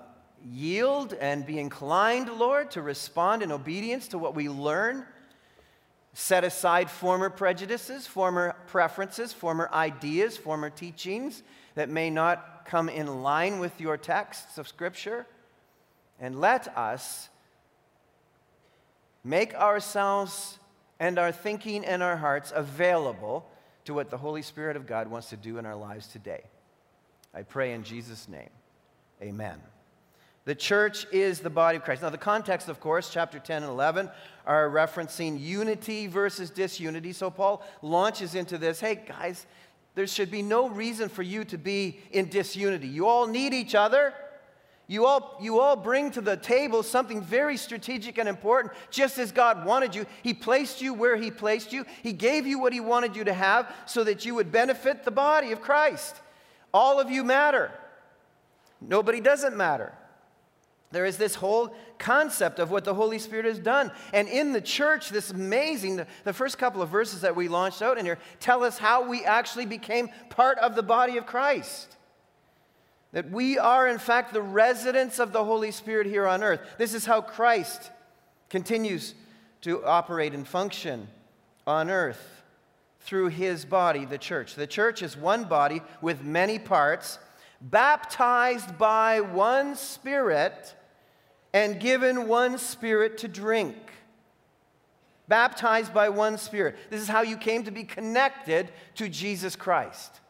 yield 0.50 1.12
and 1.12 1.44
be 1.44 1.58
inclined, 1.58 2.30
Lord, 2.30 2.70
to 2.70 2.80
respond 2.80 3.42
in 3.42 3.52
obedience 3.52 4.08
to 4.08 4.18
what 4.18 4.34
we 4.34 4.48
learn. 4.48 5.04
Set 6.14 6.42
aside 6.42 6.90
former 6.90 7.28
prejudices, 7.28 8.06
former 8.06 8.56
preferences, 8.66 9.32
former 9.32 9.68
ideas, 9.74 10.38
former 10.38 10.70
teachings 10.70 11.42
that 11.74 11.90
may 11.90 12.08
not 12.08 12.64
come 12.64 12.88
in 12.88 13.22
line 13.22 13.58
with 13.58 13.78
your 13.78 13.98
texts 13.98 14.56
of 14.56 14.66
Scripture. 14.66 15.26
And 16.18 16.40
let 16.40 16.76
us 16.76 17.28
make 19.22 19.54
ourselves 19.54 20.57
and 21.00 21.18
our 21.18 21.32
thinking 21.32 21.84
and 21.84 22.02
our 22.02 22.16
hearts 22.16 22.52
available 22.54 23.48
to 23.84 23.94
what 23.94 24.10
the 24.10 24.18
Holy 24.18 24.42
Spirit 24.42 24.76
of 24.76 24.86
God 24.86 25.08
wants 25.08 25.30
to 25.30 25.36
do 25.36 25.58
in 25.58 25.66
our 25.66 25.76
lives 25.76 26.08
today. 26.08 26.44
I 27.34 27.42
pray 27.42 27.72
in 27.72 27.84
Jesus' 27.84 28.28
name. 28.28 28.50
Amen. 29.22 29.58
The 30.44 30.54
church 30.54 31.06
is 31.12 31.40
the 31.40 31.50
body 31.50 31.76
of 31.76 31.84
Christ. 31.84 32.02
Now, 32.02 32.08
the 32.08 32.16
context, 32.16 32.68
of 32.68 32.80
course, 32.80 33.10
chapter 33.12 33.38
10 33.38 33.64
and 33.64 33.70
11 33.70 34.10
are 34.46 34.68
referencing 34.70 35.38
unity 35.38 36.06
versus 36.06 36.48
disunity. 36.48 37.12
So, 37.12 37.30
Paul 37.30 37.62
launches 37.82 38.34
into 38.34 38.56
this 38.56 38.80
hey, 38.80 39.02
guys, 39.06 39.46
there 39.94 40.06
should 40.06 40.30
be 40.30 40.42
no 40.42 40.68
reason 40.68 41.08
for 41.08 41.22
you 41.22 41.44
to 41.44 41.58
be 41.58 42.00
in 42.12 42.28
disunity. 42.28 42.88
You 42.88 43.06
all 43.06 43.26
need 43.26 43.52
each 43.52 43.74
other. 43.74 44.14
You 44.90 45.04
all, 45.04 45.36
you 45.38 45.60
all 45.60 45.76
bring 45.76 46.10
to 46.12 46.22
the 46.22 46.38
table 46.38 46.82
something 46.82 47.20
very 47.20 47.58
strategic 47.58 48.16
and 48.16 48.26
important, 48.26 48.72
just 48.90 49.18
as 49.18 49.30
God 49.32 49.66
wanted 49.66 49.94
you. 49.94 50.06
He 50.22 50.32
placed 50.32 50.80
you 50.80 50.94
where 50.94 51.16
He 51.16 51.30
placed 51.30 51.74
you. 51.74 51.84
He 52.02 52.14
gave 52.14 52.46
you 52.46 52.58
what 52.58 52.72
He 52.72 52.80
wanted 52.80 53.14
you 53.14 53.22
to 53.24 53.34
have 53.34 53.70
so 53.84 54.02
that 54.04 54.24
you 54.24 54.34
would 54.34 54.50
benefit 54.50 55.04
the 55.04 55.10
body 55.10 55.52
of 55.52 55.60
Christ. 55.60 56.16
All 56.72 57.00
of 57.00 57.10
you 57.10 57.22
matter. 57.22 57.70
Nobody 58.80 59.20
doesn't 59.20 59.56
matter. 59.56 59.92
there 60.90 61.04
is 61.04 61.18
this 61.18 61.34
whole 61.34 61.74
concept 61.98 62.58
of 62.58 62.70
what 62.70 62.84
the 62.84 62.94
Holy 62.94 63.18
Spirit 63.18 63.44
has 63.44 63.58
done. 63.58 63.92
And 64.14 64.26
in 64.26 64.54
the 64.54 64.60
church, 64.60 65.10
this 65.10 65.30
amazing, 65.30 65.96
the, 65.96 66.06
the, 66.24 66.32
first 66.32 66.56
couple 66.56 66.80
of 66.80 66.88
verses 66.88 67.20
that 67.20 67.36
we 67.36 67.46
launched 67.48 67.82
out 67.82 67.98
in 67.98 68.06
here 68.06 68.18
tell 68.40 68.64
us 68.64 68.78
how 68.78 69.06
we 69.06 69.22
actually 69.22 69.66
became 69.66 70.08
part 70.30 70.56
of 70.58 70.74
the 70.74 70.82
body 70.82 71.18
of 71.18 71.26
Christ. 71.26 71.97
That 73.12 73.30
we 73.30 73.58
are, 73.58 73.88
in 73.88 73.98
fact, 73.98 74.32
the 74.32 74.42
residents 74.42 75.18
of 75.18 75.32
the 75.32 75.44
Holy 75.44 75.70
Spirit 75.70 76.06
here 76.06 76.26
on 76.26 76.42
earth. 76.42 76.60
This 76.76 76.92
is 76.92 77.06
how 77.06 77.20
Christ 77.20 77.90
continues 78.50 79.14
to 79.62 79.84
operate 79.84 80.34
and 80.34 80.46
function 80.46 81.08
on 81.66 81.90
earth 81.90 82.42
through 83.00 83.28
his 83.28 83.64
body, 83.64 84.04
the 84.04 84.18
church. 84.18 84.54
The 84.54 84.66
church 84.66 85.02
is 85.02 85.16
one 85.16 85.44
body 85.44 85.80
with 86.02 86.22
many 86.22 86.58
parts, 86.58 87.18
baptized 87.60 88.76
by 88.76 89.20
one 89.20 89.74
Spirit 89.76 90.74
and 91.54 91.80
given 91.80 92.28
one 92.28 92.58
Spirit 92.58 93.18
to 93.18 93.28
drink. 93.28 93.76
Baptized 95.28 95.94
by 95.94 96.10
one 96.10 96.36
Spirit. 96.36 96.76
This 96.90 97.00
is 97.00 97.08
how 97.08 97.22
you 97.22 97.36
came 97.38 97.64
to 97.64 97.70
be 97.70 97.84
connected 97.84 98.70
to 98.96 99.08
Jesus 99.08 99.56
Christ. 99.56 100.20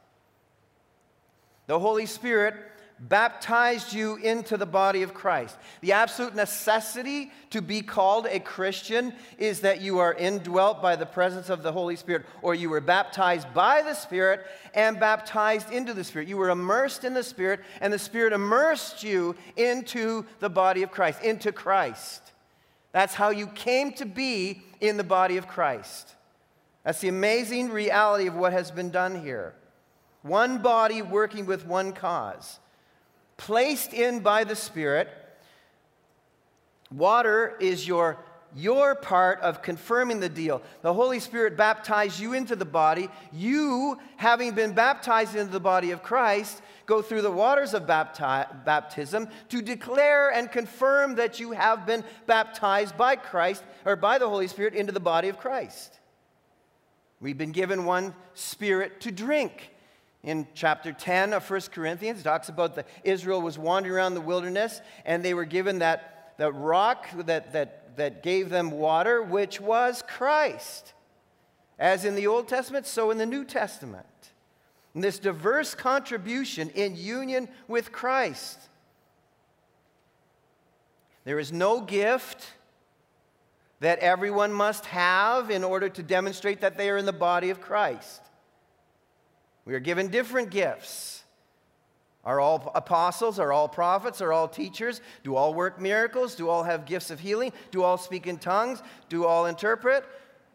The 1.66 1.78
Holy 1.78 2.06
Spirit 2.06 2.54
baptized 3.00 3.92
you 3.92 4.16
into 4.16 4.56
the 4.56 4.66
body 4.66 5.02
of 5.02 5.14
Christ. 5.14 5.56
The 5.80 5.92
absolute 5.92 6.34
necessity 6.34 7.30
to 7.50 7.62
be 7.62 7.80
called 7.80 8.26
a 8.26 8.40
Christian 8.40 9.14
is 9.38 9.60
that 9.60 9.80
you 9.80 9.98
are 9.98 10.14
indwelt 10.14 10.82
by 10.82 10.96
the 10.96 11.06
presence 11.06 11.48
of 11.48 11.62
the 11.62 11.72
Holy 11.72 11.96
Spirit, 11.96 12.26
or 12.42 12.54
you 12.54 12.70
were 12.70 12.80
baptized 12.80 13.52
by 13.54 13.82
the 13.82 13.94
Spirit 13.94 14.46
and 14.74 14.98
baptized 14.98 15.70
into 15.70 15.94
the 15.94 16.04
Spirit. 16.04 16.28
You 16.28 16.36
were 16.36 16.50
immersed 16.50 17.04
in 17.04 17.14
the 17.14 17.22
Spirit, 17.22 17.60
and 17.80 17.92
the 17.92 17.98
Spirit 17.98 18.32
immersed 18.32 19.02
you 19.02 19.36
into 19.56 20.24
the 20.40 20.50
body 20.50 20.82
of 20.82 20.90
Christ, 20.90 21.22
into 21.22 21.52
Christ. 21.52 22.32
That's 22.92 23.14
how 23.14 23.30
you 23.30 23.46
came 23.48 23.92
to 23.92 24.06
be 24.06 24.62
in 24.80 24.96
the 24.96 25.04
body 25.04 25.36
of 25.36 25.46
Christ. 25.46 26.14
That's 26.84 27.00
the 27.00 27.08
amazing 27.08 27.70
reality 27.70 28.26
of 28.26 28.34
what 28.34 28.52
has 28.52 28.70
been 28.70 28.90
done 28.90 29.20
here. 29.22 29.54
One 30.22 30.58
body 30.58 31.02
working 31.02 31.46
with 31.46 31.66
one 31.66 31.92
cause 31.92 32.58
placed 33.38 33.94
in 33.94 34.20
by 34.20 34.44
the 34.44 34.54
Spirit. 34.54 35.08
Water 36.90 37.56
is 37.60 37.88
your, 37.88 38.18
your 38.54 38.94
part 38.94 39.40
of 39.40 39.62
confirming 39.62 40.20
the 40.20 40.28
deal. 40.28 40.60
The 40.82 40.92
Holy 40.92 41.20
Spirit 41.20 41.56
baptized 41.56 42.20
you 42.20 42.34
into 42.34 42.56
the 42.56 42.66
body. 42.66 43.08
You, 43.32 43.98
having 44.16 44.52
been 44.52 44.72
baptized 44.72 45.34
into 45.34 45.52
the 45.52 45.60
body 45.60 45.92
of 45.92 46.02
Christ, 46.02 46.60
go 46.84 47.00
through 47.00 47.22
the 47.22 47.30
waters 47.30 47.74
of 47.74 47.84
bapti- 47.84 48.64
baptism 48.64 49.28
to 49.50 49.62
declare 49.62 50.30
and 50.30 50.50
confirm 50.50 51.14
that 51.14 51.38
you 51.38 51.52
have 51.52 51.86
been 51.86 52.04
baptized 52.26 52.96
by 52.96 53.16
Christ 53.16 53.62
or 53.86 53.96
by 53.96 54.18
the 54.18 54.28
Holy 54.28 54.48
Spirit 54.48 54.74
into 54.74 54.92
the 54.92 55.00
body 55.00 55.28
of 55.28 55.38
Christ. 55.38 55.98
We've 57.20 57.38
been 57.38 57.52
given 57.52 57.84
one 57.84 58.14
spirit 58.34 59.00
to 59.02 59.12
drink 59.12 59.72
in 60.28 60.46
chapter 60.52 60.92
10 60.92 61.32
of 61.32 61.50
1 61.50 61.60
Corinthians. 61.72 62.20
It 62.20 62.24
talks 62.24 62.50
about 62.50 62.74
the 62.74 62.84
Israel 63.02 63.40
was 63.40 63.58
wandering 63.58 63.94
around 63.94 64.12
the 64.12 64.20
wilderness 64.20 64.82
and 65.06 65.24
they 65.24 65.32
were 65.32 65.46
given 65.46 65.78
that, 65.78 66.34
that 66.36 66.52
rock 66.52 67.06
that, 67.16 67.54
that, 67.54 67.96
that 67.96 68.22
gave 68.22 68.50
them 68.50 68.70
water, 68.70 69.22
which 69.22 69.58
was 69.58 70.04
Christ. 70.06 70.92
As 71.78 72.04
in 72.04 72.14
the 72.14 72.26
Old 72.26 72.46
Testament, 72.46 72.84
so 72.86 73.10
in 73.10 73.16
the 73.16 73.24
New 73.24 73.42
Testament. 73.42 74.04
And 74.92 75.02
this 75.02 75.18
diverse 75.18 75.74
contribution 75.74 76.68
in 76.74 76.94
union 76.94 77.48
with 77.66 77.90
Christ. 77.90 78.58
There 81.24 81.38
is 81.38 81.52
no 81.52 81.80
gift 81.80 82.52
that 83.80 84.00
everyone 84.00 84.52
must 84.52 84.84
have 84.86 85.50
in 85.50 85.64
order 85.64 85.88
to 85.88 86.02
demonstrate 86.02 86.60
that 86.60 86.76
they 86.76 86.90
are 86.90 86.98
in 86.98 87.06
the 87.06 87.14
body 87.14 87.48
of 87.48 87.62
Christ. 87.62 88.27
We 89.68 89.74
are 89.74 89.80
given 89.80 90.08
different 90.08 90.48
gifts. 90.48 91.22
Are 92.24 92.40
all 92.40 92.72
apostles? 92.74 93.38
Are 93.38 93.52
all 93.52 93.68
prophets? 93.68 94.22
Are 94.22 94.32
all 94.32 94.48
teachers? 94.48 95.02
Do 95.24 95.36
all 95.36 95.52
work 95.52 95.78
miracles? 95.78 96.34
Do 96.34 96.48
all 96.48 96.62
have 96.62 96.86
gifts 96.86 97.10
of 97.10 97.20
healing? 97.20 97.52
Do 97.70 97.82
all 97.82 97.98
speak 97.98 98.26
in 98.26 98.38
tongues? 98.38 98.82
Do 99.10 99.26
all 99.26 99.44
interpret? 99.44 100.06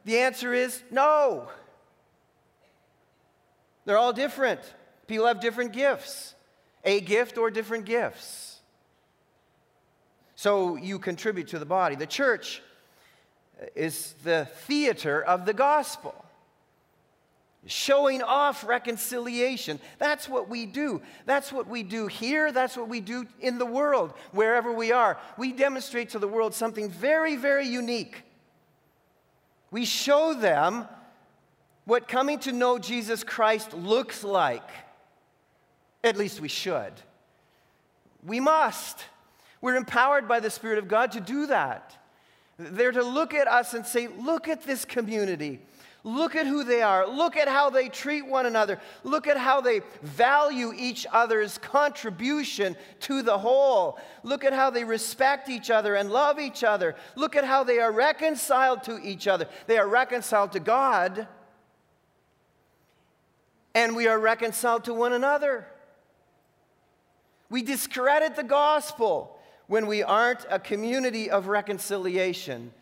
The 0.06 0.18
answer 0.18 0.52
is 0.52 0.82
no. 0.90 1.48
They're 3.86 4.00
all 4.00 4.14
different. 4.14 4.62
People 5.06 5.28
have 5.28 5.40
different 5.40 5.74
gifts, 5.74 6.34
a 6.84 7.00
gift 7.00 7.38
or 7.38 7.52
different 7.52 7.86
gifts. 7.86 8.62
So 10.36 10.76
you 10.76 10.98
contribute 10.98 11.50
to 11.50 11.60
the 11.60 11.68
body. 11.68 11.96
The 11.96 12.08
church 12.08 12.64
is 13.76 14.16
the 14.24 14.48
theater 14.66 15.24
of 15.24 15.46
the 15.46 15.54
gospel 15.54 16.23
showing 17.66 18.22
off 18.22 18.66
reconciliation. 18.66 19.80
That's 19.98 20.28
what 20.28 20.50
we 20.50 20.66
do. 20.66 21.02
That's 21.26 21.52
what 21.52 21.68
we 21.68 21.84
do 21.84 22.08
here. 22.08 22.52
That's 22.52 22.76
what 22.76 22.90
we 22.90 23.00
do 23.00 23.26
in 23.40 23.58
the 23.58 23.66
world, 23.66 24.14
wherever 24.32 24.72
we 24.72 24.92
are. 24.92 25.18
We 25.38 25.54
demonstrate 25.54 26.10
to 26.10 26.20
the 26.20 26.28
world 26.28 26.54
something 26.54 26.90
very, 26.90 27.36
very 27.36 27.68
unique. 27.68 28.24
We 29.72 29.86
show 29.86 30.34
them 30.34 30.88
what 31.86 32.08
coming 32.08 32.40
to 32.40 32.52
know 32.52 32.78
Jesus 32.78 33.24
Christ 33.24 33.74
looks 33.74 34.24
like. 34.24 34.70
At 36.04 36.18
least 36.18 36.42
we 36.42 36.50
should. 36.50 36.94
We 38.26 38.40
must. 38.40 39.06
We're 39.62 39.76
empowered 39.76 40.28
by 40.28 40.40
the 40.42 40.50
Spirit 40.50 40.78
of 40.78 40.88
God 40.88 41.14
to 41.14 41.22
do 41.22 41.48
that. 41.48 41.98
They're 42.58 42.92
to 42.92 43.04
look 43.04 43.34
at 43.34 43.48
us 43.48 43.74
and 43.74 43.86
say, 43.86 44.08
Look 44.08 44.48
at 44.48 44.64
this 44.64 44.86
community. 44.86 45.62
Look 46.06 46.36
at 46.36 46.46
who 46.46 46.66
they 46.66 46.82
are. 46.82 47.08
Look 47.08 47.38
at 47.38 47.48
how 47.48 47.70
they 47.70 47.88
treat 47.88 48.28
one 48.28 48.46
another. 48.46 48.80
Look 49.06 49.26
at 49.26 49.38
how 49.38 49.62
they 49.62 49.82
value 50.02 50.74
each 50.76 51.08
other's 51.10 51.58
contribution 51.58 52.76
to 53.02 53.22
the 53.22 53.38
whole. 53.38 53.98
Look 54.22 54.44
at 54.44 54.52
how 54.52 54.70
they 54.70 54.84
respect 54.84 55.48
each 55.48 55.70
other 55.70 55.96
and 55.96 56.12
love 56.12 56.40
each 56.40 56.62
other. 56.62 56.96
Look 57.16 57.38
at 57.38 57.46
how 57.46 57.64
they 57.64 57.80
are 57.80 57.92
reconciled 57.92 58.84
to 58.84 59.00
each 59.02 59.30
other. 59.30 59.48
They 59.68 59.78
are 59.78 59.88
reconciled 59.88 60.52
to 60.54 60.60
God, 60.60 61.26
and 63.74 63.96
we 63.96 64.08
are 64.08 64.20
reconciled 64.20 64.84
to 64.86 64.94
one 64.94 65.14
another. 65.14 65.68
We 67.50 67.62
discredit 67.62 68.36
the 68.36 68.44
gospel 68.44 69.40
when 69.68 69.88
we 69.88 70.04
aren't 70.04 70.46
a 70.50 70.60
community 70.60 71.30
of 71.30 71.48
reconciliation. 71.48 72.74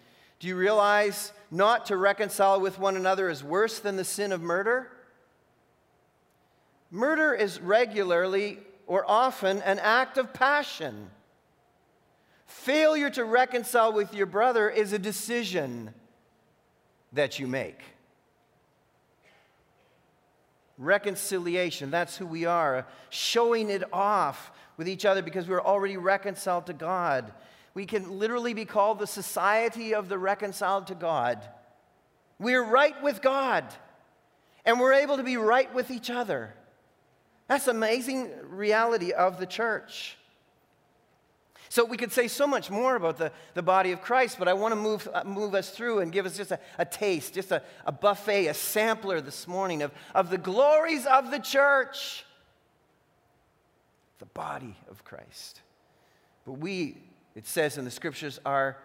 Do 0.41 0.47
you 0.47 0.55
realize 0.55 1.33
not 1.51 1.85
to 1.85 1.97
reconcile 1.97 2.59
with 2.59 2.79
one 2.79 2.95
another 2.95 3.29
is 3.29 3.43
worse 3.43 3.77
than 3.77 3.95
the 3.95 4.03
sin 4.03 4.31
of 4.31 4.41
murder? 4.41 4.91
Murder 6.89 7.31
is 7.31 7.61
regularly 7.61 8.57
or 8.87 9.05
often 9.07 9.61
an 9.61 9.77
act 9.77 10.17
of 10.17 10.33
passion. 10.33 11.11
Failure 12.47 13.11
to 13.11 13.23
reconcile 13.23 13.93
with 13.93 14.15
your 14.15 14.25
brother 14.25 14.67
is 14.67 14.93
a 14.93 14.97
decision 14.97 15.93
that 17.13 17.37
you 17.37 17.45
make. 17.45 17.79
Reconciliation, 20.79 21.91
that's 21.91 22.17
who 22.17 22.25
we 22.25 22.45
are. 22.45 22.87
Showing 23.11 23.69
it 23.69 23.83
off 23.93 24.51
with 24.75 24.89
each 24.89 25.05
other 25.05 25.21
because 25.21 25.47
we're 25.47 25.61
already 25.61 25.97
reconciled 25.97 26.65
to 26.65 26.73
God. 26.73 27.31
We 27.73 27.85
can 27.85 28.19
literally 28.19 28.53
be 28.53 28.65
called 28.65 28.99
the 28.99 29.07
society 29.07 29.93
of 29.93 30.09
the 30.09 30.17
reconciled 30.17 30.87
to 30.87 30.95
God. 30.95 31.47
We're 32.39 32.63
right 32.63 33.01
with 33.01 33.21
God, 33.21 33.65
and 34.65 34.79
we're 34.79 34.93
able 34.93 35.17
to 35.17 35.23
be 35.23 35.37
right 35.37 35.73
with 35.73 35.91
each 35.91 36.09
other. 36.09 36.53
That's 37.47 37.67
amazing 37.67 38.31
reality 38.49 39.11
of 39.11 39.37
the 39.37 39.45
church. 39.45 40.17
So 41.69 41.85
we 41.85 41.95
could 41.95 42.11
say 42.11 42.27
so 42.27 42.45
much 42.45 42.69
more 42.69 42.97
about 42.97 43.17
the, 43.17 43.31
the 43.53 43.61
body 43.61 43.93
of 43.93 44.01
Christ, 44.01 44.37
but 44.37 44.49
I 44.49 44.53
want 44.53 44.73
to 44.73 44.75
move, 44.75 45.07
uh, 45.13 45.23
move 45.23 45.55
us 45.55 45.69
through 45.69 45.99
and 45.99 46.11
give 46.11 46.25
us 46.25 46.35
just 46.35 46.51
a, 46.51 46.59
a 46.77 46.83
taste, 46.83 47.33
just 47.33 47.51
a, 47.51 47.63
a 47.85 47.93
buffet, 47.93 48.47
a 48.47 48.53
sampler 48.53 49.21
this 49.21 49.47
morning 49.47 49.81
of, 49.81 49.93
of 50.13 50.29
the 50.29 50.37
glories 50.37 51.05
of 51.05 51.31
the 51.31 51.39
church, 51.39 52.25
the 54.19 54.25
body 54.25 54.75
of 54.89 55.05
Christ. 55.05 55.61
But 56.45 56.53
we 56.53 56.97
it 57.35 57.47
says 57.47 57.77
in 57.77 57.85
the 57.85 57.91
scriptures, 57.91 58.39
are 58.45 58.77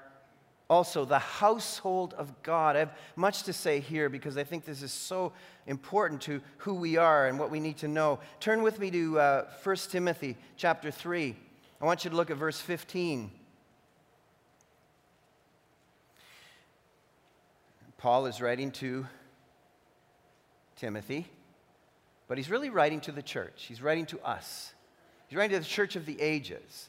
also 0.69 1.05
the 1.05 1.19
household 1.19 2.15
of 2.15 2.43
God. 2.43 2.77
I 2.77 2.81
have 2.81 2.97
much 3.15 3.45
to 3.45 3.53
say 3.53 3.81
here 3.81 4.09
because 4.09 4.37
I 4.37 4.45
think 4.45 4.65
this 4.65 4.83
is 4.83 4.93
so 4.93 5.33
important 5.67 6.23
to 6.23 6.41
who 6.59 6.75
we 6.75 6.97
are 6.97 7.29
and 7.29 7.39
what 7.39 7.51
we 7.51 7.61
need 7.61 7.79
to 7.79 7.89
know. 7.89 8.19
Turn 8.41 8.63
with 8.63 8.79
me 8.79 8.91
to 8.91 9.19
uh, 9.19 9.45
1 9.63 9.77
Timothy 9.91 10.37
chapter 10.57 10.91
3. 10.91 11.37
I 11.81 11.85
want 11.85 12.05
you 12.05 12.11
to 12.11 12.17
look 12.17 12.31
at 12.31 12.37
verse 12.37 12.61
15. 12.61 13.31
Paul 17.99 18.27
is 18.27 18.41
writing 18.41 18.71
to 18.73 19.07
Timothy, 20.77 21.27
but 22.29 22.39
he's 22.39 22.51
really 22.51 22.71
writing 22.71 23.01
to 23.03 23.13
the 23.13 23.23
church. 23.23 23.65
He's 23.69 23.81
writing 23.81 24.07
to 24.07 24.21
us. 24.21 24.75
He's 25.29 25.37
writing 25.37 25.57
to 25.57 25.61
the 25.61 25.69
church 25.69 25.97
of 25.97 26.07
the 26.07 26.21
ages. 26.21 26.89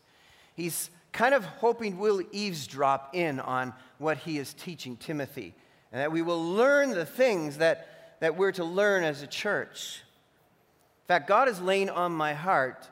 He's 0.53 0.89
kind 1.17 1.33
of 1.33 1.43
hoping 1.43 1.97
we'll 1.97 2.21
eavesdrop 2.31 3.15
in 3.15 3.39
on 3.39 3.73
what 3.97 4.17
he 4.19 4.37
is 4.37 4.53
teaching 4.53 4.95
Timothy 4.95 5.55
and 5.91 5.99
that 5.99 6.11
we 6.11 6.21
will 6.21 6.53
learn 6.53 6.91
the 6.91 7.07
things 7.07 7.57
that, 7.57 8.19
that 8.19 8.37
we're 8.37 8.51
to 8.51 8.63
learn 8.63 9.03
as 9.03 9.23
a 9.23 9.27
church. 9.27 10.03
In 11.05 11.07
fact, 11.07 11.27
God 11.27 11.47
has 11.47 11.59
laid 11.59 11.89
on 11.89 12.11
my 12.11 12.35
heart 12.35 12.87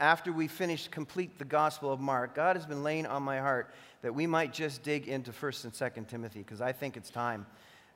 after 0.00 0.32
we 0.32 0.48
finish 0.48 0.88
complete 0.88 1.38
the 1.38 1.44
Gospel 1.44 1.92
of 1.92 2.00
Mark, 2.00 2.34
God 2.34 2.56
has 2.56 2.64
been 2.64 2.82
laying 2.82 3.04
on 3.04 3.22
my 3.22 3.38
heart 3.38 3.70
that 4.00 4.14
we 4.14 4.26
might 4.26 4.54
just 4.54 4.82
dig 4.82 5.06
into 5.06 5.30
1st 5.30 5.64
and 5.64 5.72
2nd 5.74 6.08
Timothy 6.08 6.38
because 6.38 6.62
I 6.62 6.72
think 6.72 6.96
it's 6.96 7.10
time 7.10 7.44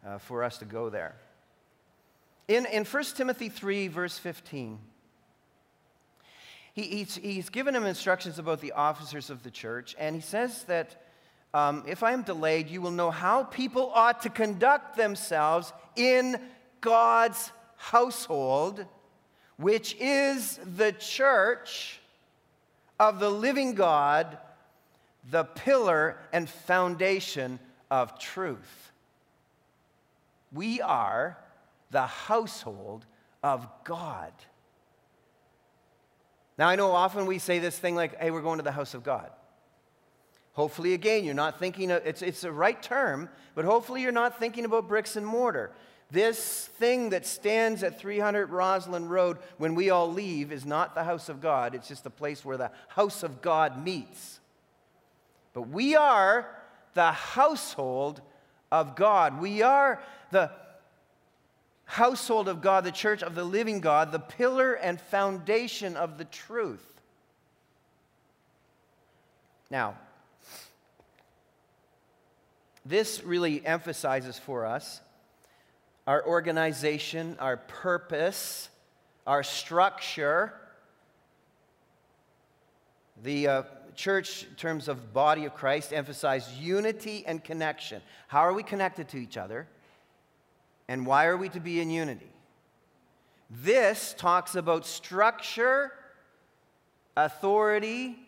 uh, 0.07 0.19
for 0.19 0.45
us 0.45 0.59
to 0.59 0.67
go 0.67 0.91
there. 0.91 1.15
In, 2.47 2.67
in 2.67 2.85
1 2.85 3.05
Timothy 3.17 3.49
3, 3.49 3.89
verse 3.89 4.19
15, 4.19 4.79
he, 6.73 6.83
he's, 6.83 7.17
he's 7.17 7.49
given 7.49 7.75
him 7.75 7.85
instructions 7.85 8.39
about 8.39 8.61
the 8.61 8.73
officers 8.73 9.31
of 9.31 9.43
the 9.43 9.51
church, 9.51 9.95
and 9.99 10.15
he 10.15 10.23
says 10.23 10.65
that 10.65 11.03
um, 11.55 11.85
if 11.87 12.03
I 12.03 12.13
am 12.13 12.23
delayed, 12.23 12.69
you 12.69 12.81
will 12.81 12.91
know 12.91 13.11
how 13.11 13.45
people 13.45 13.93
ought 13.95 14.23
to 14.23 14.31
conduct 14.31 14.97
themselves 14.97 15.73
in 15.97 16.41
God's 16.81 17.53
household, 17.77 18.87
which 19.59 19.95
is 20.01 20.59
the 20.77 20.93
church 20.93 22.01
of 22.99 23.21
the 23.21 23.29
living 23.29 23.75
God, 23.75 24.39
the 25.31 25.45
pillar 25.45 26.17
and 26.33 26.49
foundation 26.49 27.59
of 27.91 28.19
truth. 28.19 28.93
We 30.53 30.81
are 30.81 31.37
the 31.91 32.07
household 32.07 33.05
of 33.43 33.69
God. 33.85 34.33
Now, 36.59 36.69
I 36.69 36.77
know 36.77 36.93
often 36.93 37.27
we 37.27 37.39
say 37.39 37.59
this 37.59 37.79
thing 37.79 37.95
like, 37.95 38.19
hey, 38.21 38.31
we're 38.31 38.43
going 38.43 38.59
to 38.59 38.65
the 38.65 38.73
house 38.73 38.95
of 38.95 39.03
God. 39.03 39.31
Hopefully, 40.53 40.93
again, 40.93 41.25
you're 41.25 41.35
not 41.35 41.59
thinking, 41.59 41.91
of, 41.91 42.07
it's, 42.07 42.21
it's 42.21 42.45
a 42.45 42.53
right 42.53 42.81
term, 42.83 43.31
but 43.55 43.65
hopefully 43.65 44.03
you're 44.03 44.13
not 44.13 44.39
thinking 44.39 44.65
about 44.65 44.87
bricks 44.87 45.17
and 45.17 45.27
mortar. 45.27 45.73
This 46.11 46.67
thing 46.67 47.11
that 47.11 47.25
stands 47.25 47.83
at 47.83 47.99
300 47.99 48.51
Roslyn 48.51 49.09
Road 49.09 49.39
when 49.57 49.75
we 49.75 49.89
all 49.89 50.13
leave 50.13 50.53
is 50.53 50.67
not 50.67 50.95
the 50.95 51.05
house 51.05 51.31
of 51.31 51.41
God. 51.41 51.75
It's 51.75 51.89
just 51.89 52.05
a 52.05 52.11
place 52.11 52.45
where 52.45 52.59
the 52.59 52.71
house 52.89 53.23
of 53.23 53.41
God 53.41 53.83
meets. 53.83 54.41
But 55.55 55.69
we 55.69 55.97
are 55.97 56.47
the 56.93 57.13
household 57.13 58.21
of 58.71 58.95
God. 58.95 59.41
We 59.41 59.63
are 59.63 60.03
the 60.31 60.51
household 61.93 62.49
of 62.49 62.63
God, 62.63 62.85
the 62.85 62.91
church 62.91 63.23
of 63.23 63.35
the 63.35 63.45
living 63.45 63.83
God, 63.83 64.13
the 64.13 64.19
pillar 64.19 64.73
and 64.73 64.99
foundation 64.99 65.95
of 65.95 66.17
the 66.17 66.25
truth. 66.25 67.03
Now, 69.71 69.99
this 72.87 73.23
really 73.23 73.65
emphasizes 73.65 74.39
for 74.39 74.65
us 74.65 75.03
our 76.07 76.27
organization, 76.27 77.37
our 77.39 77.59
purpose, 77.59 78.71
our 79.27 79.43
structure. 79.43 80.55
The 83.23 83.49
uh, 83.49 83.63
church, 83.97 84.45
in 84.45 84.55
terms 84.55 84.89
of 84.89 85.13
body 85.13 85.45
of 85.45 85.55
Christ, 85.55 85.93
emphasize 85.93 86.51
unity 86.59 87.23
and 87.27 87.45
connection. 87.45 88.01
How 88.29 88.41
are 88.41 88.55
we 88.55 88.63
connected 88.63 89.11
to 89.11 89.19
each 89.19 89.37
other? 89.37 89.69
And 90.93 91.07
why 91.07 91.25
are 91.25 91.39
we 91.39 91.49
to 91.49 91.59
be 91.59 91.81
in 91.81 91.89
unity? 91.89 92.31
This 93.49 94.15
talks 94.19 94.57
about 94.57 94.85
structure, 94.85 95.91
authority, 97.17 98.19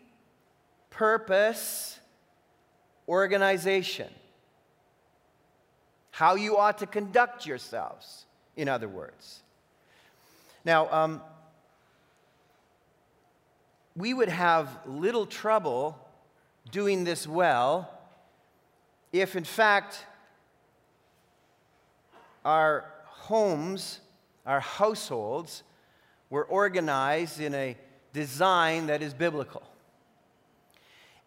purpose, 0.89 1.99
organization 3.07 4.09
how 6.09 6.33
you 6.33 6.57
ought 6.57 6.79
to 6.79 6.87
conduct 6.87 7.45
yourselves, 7.45 8.25
in 8.55 8.67
other 8.67 8.87
words. 8.87 9.41
Now, 10.63 10.91
um, 10.91 11.21
we 13.95 14.11
would 14.11 14.29
have 14.29 14.79
little 14.87 15.27
trouble 15.27 15.99
doing 16.71 17.03
this 17.03 17.27
well 17.27 17.91
if, 19.13 19.35
in 19.35 19.43
fact, 19.43 20.05
our 22.45 22.85
homes, 23.05 23.99
our 24.45 24.61
households, 24.61 25.63
were 26.29 26.45
organized 26.45 27.41
in 27.41 27.53
a 27.53 27.75
design 28.13 28.87
that 28.87 29.01
is 29.01 29.13
biblical. 29.13 29.63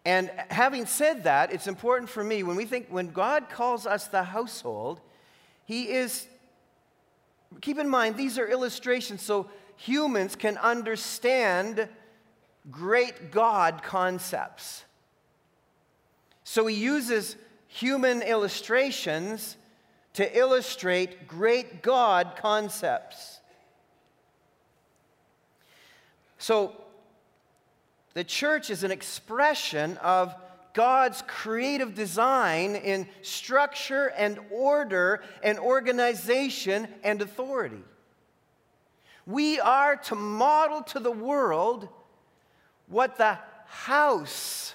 And 0.05 0.31
having 0.49 0.85
said 0.85 1.25
that, 1.25 1.53
it's 1.53 1.67
important 1.67 2.09
for 2.09 2.23
me 2.23 2.41
when 2.41 2.55
we 2.55 2.65
think, 2.65 2.87
when 2.89 3.11
God 3.11 3.49
calls 3.49 3.85
us 3.85 4.07
the 4.07 4.23
household, 4.23 5.01
He 5.65 5.89
is, 5.89 6.25
keep 7.61 7.77
in 7.77 7.89
mind, 7.89 8.15
these 8.15 8.39
are 8.39 8.47
illustrations 8.47 9.21
so 9.21 9.49
humans 9.75 10.35
can 10.35 10.57
understand 10.57 11.89
great 12.71 13.31
God 13.31 13.83
concepts. 13.83 14.85
So 16.43 16.65
He 16.65 16.75
uses 16.75 17.35
human 17.67 18.21
illustrations 18.21 19.57
to 20.13 20.37
illustrate 20.37 21.27
great 21.27 21.81
God 21.81 22.33
concepts. 22.37 23.39
So, 26.37 26.73
the 28.13 28.23
church 28.23 28.69
is 28.69 28.83
an 28.83 28.91
expression 28.91 29.97
of 29.97 30.35
God's 30.73 31.23
creative 31.27 31.95
design 31.95 32.75
in 32.75 33.07
structure 33.21 34.07
and 34.07 34.39
order 34.51 35.21
and 35.43 35.59
organization 35.59 36.87
and 37.03 37.21
authority. 37.21 37.83
We 39.25 39.59
are 39.59 39.95
to 39.95 40.15
model 40.15 40.81
to 40.83 40.99
the 40.99 41.11
world 41.11 41.87
what 42.87 43.17
the 43.17 43.37
house 43.65 44.73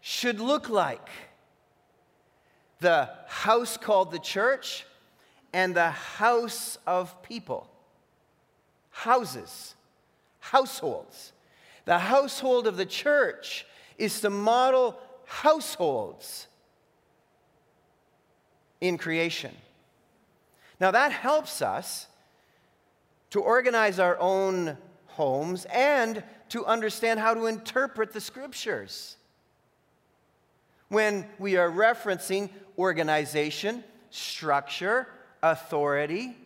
should 0.00 0.40
look 0.40 0.68
like 0.68 1.08
the 2.82 3.08
house 3.26 3.76
called 3.76 4.10
the 4.10 4.18
church 4.18 4.84
and 5.52 5.74
the 5.74 5.90
house 5.90 6.78
of 6.86 7.22
people. 7.22 7.68
Houses 8.90 9.74
households. 10.42 11.32
The 11.84 11.98
household 11.98 12.66
of 12.66 12.76
the 12.76 12.84
church 12.84 13.64
is 13.96 14.20
to 14.20 14.30
model 14.30 14.98
households 15.24 16.48
in 18.80 18.98
creation. 18.98 19.54
Now, 20.80 20.90
that 20.90 21.12
helps 21.12 21.62
us 21.62 22.08
to 23.30 23.40
organize 23.40 24.00
our 24.00 24.18
own 24.18 24.76
homes 25.06 25.64
and 25.66 26.24
to 26.48 26.66
understand 26.66 27.20
how 27.20 27.34
to 27.34 27.46
interpret 27.46 28.12
the 28.12 28.20
scriptures. 28.20 29.16
When 30.92 31.26
we 31.38 31.56
are 31.56 31.70
referencing 31.70 32.50
organization, 32.76 33.82
structure, 34.10 35.08
authority, 35.42 36.36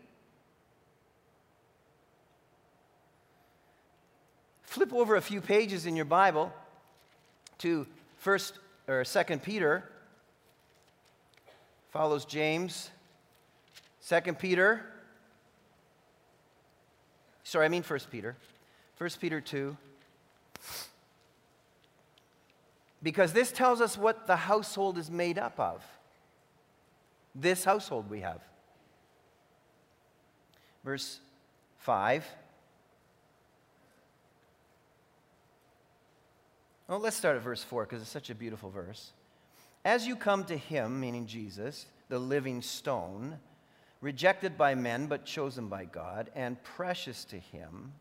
Flip 4.76 4.92
over 4.92 5.16
a 5.16 5.22
few 5.22 5.40
pages 5.40 5.86
in 5.86 5.96
your 5.96 6.04
Bible 6.04 6.52
to 7.58 7.86
first 8.18 8.58
or 8.86 9.04
second 9.04 9.42
Peter. 9.42 9.82
Follows 11.88 12.26
James. 12.26 12.90
Second 14.00 14.38
Peter. 14.38 14.84
Sorry, 17.42 17.64
I 17.64 17.68
mean 17.70 17.82
First 17.82 18.10
Peter. 18.10 18.36
First 18.96 19.18
Peter 19.18 19.40
2. 19.40 19.76
Because 23.06 23.32
this 23.32 23.52
tells 23.52 23.80
us 23.80 23.96
what 23.96 24.26
the 24.26 24.34
household 24.34 24.98
is 24.98 25.12
made 25.12 25.38
up 25.38 25.60
of. 25.60 25.80
This 27.36 27.62
household 27.62 28.10
we 28.10 28.22
have. 28.22 28.40
Verse 30.84 31.20
5. 31.78 32.26
Well, 36.88 36.98
let's 36.98 37.16
start 37.16 37.36
at 37.36 37.42
verse 37.42 37.62
4 37.62 37.84
because 37.84 38.02
it's 38.02 38.10
such 38.10 38.28
a 38.28 38.34
beautiful 38.34 38.70
verse. 38.70 39.12
As 39.84 40.08
you 40.08 40.16
come 40.16 40.42
to 40.46 40.56
him, 40.56 40.98
meaning 40.98 41.28
Jesus, 41.28 41.86
the 42.08 42.18
living 42.18 42.60
stone, 42.60 43.38
rejected 44.00 44.58
by 44.58 44.74
men 44.74 45.06
but 45.06 45.24
chosen 45.24 45.68
by 45.68 45.84
God, 45.84 46.28
and 46.34 46.60
precious 46.64 47.24
to 47.26 47.38
him, 47.38 47.92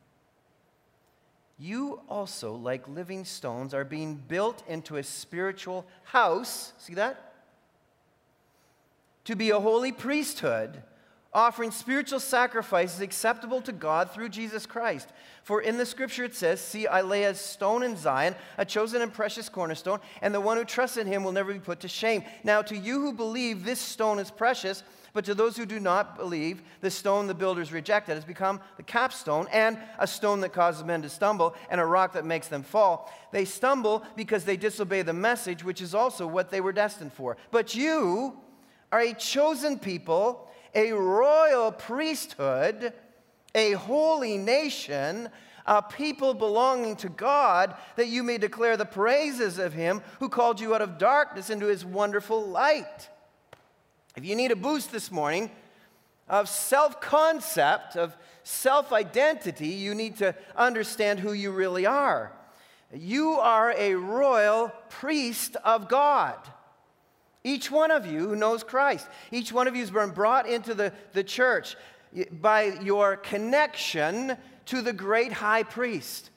you 1.57 2.01
also, 2.09 2.53
like 2.53 2.87
living 2.87 3.23
stones, 3.23 3.73
are 3.73 3.85
being 3.85 4.15
built 4.15 4.63
into 4.67 4.97
a 4.97 5.03
spiritual 5.03 5.85
house. 6.03 6.73
See 6.77 6.95
that? 6.95 7.33
To 9.25 9.35
be 9.35 9.51
a 9.51 9.59
holy 9.59 9.91
priesthood, 9.91 10.83
offering 11.35 11.69
spiritual 11.69 12.21
sacrifices 12.21 13.01
acceptable 13.01 13.61
to 13.61 13.73
God 13.73 14.09
through 14.09 14.29
Jesus 14.29 14.65
Christ. 14.65 15.09
For 15.43 15.61
in 15.61 15.77
the 15.77 15.85
scripture 15.85 16.23
it 16.23 16.33
says, 16.33 16.61
See, 16.61 16.87
I 16.87 17.01
lay 17.01 17.25
a 17.25 17.35
stone 17.35 17.83
in 17.83 17.97
Zion, 17.97 18.35
a 18.57 18.65
chosen 18.65 19.01
and 19.01 19.13
precious 19.13 19.49
cornerstone, 19.49 19.99
and 20.21 20.33
the 20.33 20.41
one 20.41 20.57
who 20.57 20.63
trusts 20.63 20.97
in 20.97 21.05
him 21.05 21.23
will 21.23 21.33
never 21.33 21.53
be 21.53 21.59
put 21.59 21.81
to 21.81 21.89
shame. 21.89 22.23
Now, 22.45 22.61
to 22.63 22.75
you 22.75 23.01
who 23.01 23.13
believe, 23.13 23.65
this 23.65 23.79
stone 23.79 24.17
is 24.17 24.31
precious, 24.31 24.81
but 25.11 25.25
to 25.25 25.33
those 25.33 25.57
who 25.57 25.65
do 25.65 25.79
not 25.79 26.17
believe, 26.17 26.63
the 26.79 26.89
stone 26.89 27.27
the 27.27 27.33
builders 27.33 27.71
rejected 27.71 28.15
has 28.15 28.25
become 28.25 28.61
the 28.77 28.83
capstone 28.83 29.47
and 29.51 29.77
a 29.99 30.07
stone 30.07 30.39
that 30.41 30.53
causes 30.53 30.83
men 30.83 31.01
to 31.01 31.09
stumble 31.09 31.53
and 31.69 31.81
a 31.81 31.85
rock 31.85 32.13
that 32.13 32.25
makes 32.25 32.47
them 32.47 32.63
fall. 32.63 33.13
They 33.31 33.45
stumble 33.45 34.03
because 34.15 34.45
they 34.45 34.57
disobey 34.57 35.01
the 35.01 35.13
message, 35.13 35.63
which 35.65 35.81
is 35.81 35.93
also 35.93 36.25
what 36.25 36.49
they 36.49 36.61
were 36.61 36.73
destined 36.73 37.13
for. 37.13 37.35
But 37.51 37.75
you 37.75 38.37
are 38.91 39.01
a 39.01 39.13
chosen 39.13 39.77
people, 39.77 40.49
a 40.75 40.91
royal 40.91 41.71
priesthood 41.71 42.93
a 43.55 43.71
holy 43.71 44.37
nation, 44.37 45.29
a 45.65 45.81
people 45.81 46.33
belonging 46.35 46.97
to 46.97 47.09
God, 47.09 47.73
that 47.95 48.07
you 48.07 48.21
may 48.21 48.37
declare 48.37 48.77
the 48.77 48.85
praises 48.85 49.57
of 49.57 49.73
him 49.73 50.01
who 50.19 50.29
called 50.29 50.59
you 50.59 50.75
out 50.75 50.81
of 50.81 50.99
darkness 50.99 51.49
into 51.49 51.65
his 51.65 51.83
wonderful 51.83 52.45
light. 52.45 53.09
If 54.15 54.25
you 54.25 54.35
need 54.35 54.51
a 54.51 54.55
boost 54.55 54.91
this 54.91 55.09
morning 55.09 55.49
of 56.27 56.49
self 56.49 57.01
concept, 57.01 57.95
of 57.95 58.15
self 58.43 58.91
identity, 58.91 59.69
you 59.69 59.95
need 59.95 60.17
to 60.17 60.35
understand 60.55 61.19
who 61.19 61.31
you 61.31 61.51
really 61.51 61.85
are. 61.85 62.31
You 62.93 63.31
are 63.31 63.73
a 63.77 63.95
royal 63.95 64.71
priest 64.89 65.55
of 65.63 65.87
God. 65.87 66.37
Each 67.45 67.69
one 67.69 67.91
of 67.91 68.07
you 68.07 68.27
who 68.27 68.35
knows 68.35 68.63
Christ, 68.63 69.07
each 69.29 69.53
one 69.53 69.67
of 69.67 69.75
you 69.75 69.81
has 69.81 69.91
been 69.91 70.09
brought 70.09 70.49
into 70.49 70.73
the, 70.73 70.91
the 71.13 71.23
church 71.23 71.75
by 72.41 72.79
your 72.81 73.17
connection 73.17 74.35
to 74.65 74.81
the 74.81 74.91
great 74.91 75.31
high 75.31 75.61
priest. 75.61 76.31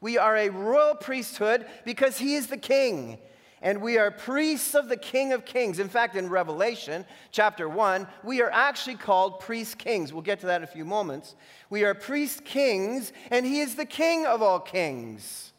We 0.00 0.16
are 0.16 0.34
a 0.34 0.48
royal 0.48 0.94
priesthood 0.94 1.66
because 1.84 2.16
he 2.16 2.34
is 2.34 2.46
the 2.46 2.56
king. 2.56 3.18
And 3.60 3.82
we 3.82 3.98
are 3.98 4.10
priests 4.10 4.74
of 4.74 4.88
the 4.88 4.96
King 4.96 5.32
of 5.32 5.44
Kings. 5.44 5.78
In 5.78 5.88
fact, 5.88 6.16
in 6.16 6.30
Revelation 6.30 7.04
chapter 7.30 7.68
1, 7.68 8.06
we 8.22 8.40
are 8.40 8.50
actually 8.50 8.96
called 8.96 9.40
priest 9.40 9.76
kings. 9.76 10.12
We'll 10.12 10.22
get 10.22 10.40
to 10.40 10.46
that 10.46 10.58
in 10.58 10.64
a 10.64 10.66
few 10.66 10.84
moments. 10.84 11.34
We 11.68 11.84
are 11.84 11.94
priest 11.94 12.44
kings, 12.44 13.12
and 13.30 13.44
he 13.44 13.60
is 13.60 13.74
the 13.74 13.86
King 13.86 14.26
of 14.26 14.42
all 14.42 14.60
kings. 14.60 15.54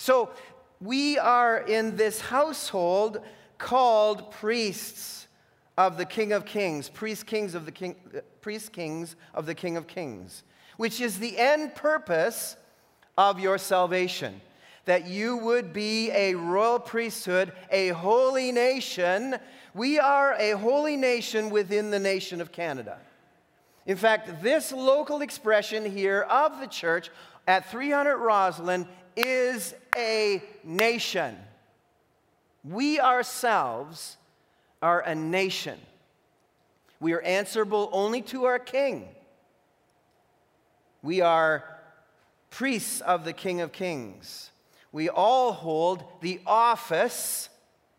So 0.00 0.30
we 0.80 1.18
are 1.18 1.58
in 1.58 1.96
this 1.96 2.20
household 2.20 3.20
called 3.58 4.30
priests 4.30 5.28
of 5.76 5.98
the 5.98 6.06
King 6.06 6.32
of 6.32 6.46
Kings, 6.46 6.88
priest 6.88 7.26
kings 7.26 7.54
of 7.54 7.66
the 7.66 7.72
King, 7.72 7.96
priest 8.40 8.72
kings 8.72 9.16
of 9.34 9.46
the 9.46 9.54
King 9.54 9.76
of 9.76 9.86
Kings, 9.86 10.42
which 10.78 11.00
is 11.00 11.18
the 11.18 11.38
end 11.38 11.74
purpose 11.74 12.56
of 13.18 13.38
your 13.38 13.58
salvation. 13.58 14.40
That 14.86 15.06
you 15.06 15.36
would 15.36 15.74
be 15.74 16.10
a 16.10 16.34
royal 16.34 16.78
priesthood, 16.78 17.52
a 17.70 17.88
holy 17.88 18.50
nation. 18.50 19.36
We 19.74 19.98
are 19.98 20.34
a 20.38 20.52
holy 20.52 20.96
nation 20.96 21.50
within 21.50 21.90
the 21.90 21.98
nation 21.98 22.40
of 22.40 22.50
Canada. 22.50 22.98
In 23.84 23.96
fact, 23.96 24.42
this 24.42 24.72
local 24.72 25.20
expression 25.20 25.84
here 25.84 26.22
of 26.22 26.60
the 26.60 26.66
church 26.66 27.10
at 27.46 27.70
300 27.70 28.16
Roslyn 28.16 28.88
is 29.20 29.74
a 29.96 30.42
nation. 30.64 31.36
We 32.64 33.00
ourselves 33.00 34.16
are 34.82 35.00
a 35.00 35.14
nation. 35.14 35.78
We 37.00 37.12
are 37.12 37.20
answerable 37.22 37.88
only 37.92 38.22
to 38.22 38.44
our 38.44 38.58
king. 38.58 39.08
We 41.02 41.20
are 41.20 41.64
priests 42.50 43.00
of 43.00 43.24
the 43.24 43.32
King 43.32 43.60
of 43.60 43.72
Kings. 43.72 44.50
We 44.92 45.08
all 45.08 45.52
hold 45.52 46.02
the 46.20 46.40
office, 46.46 47.48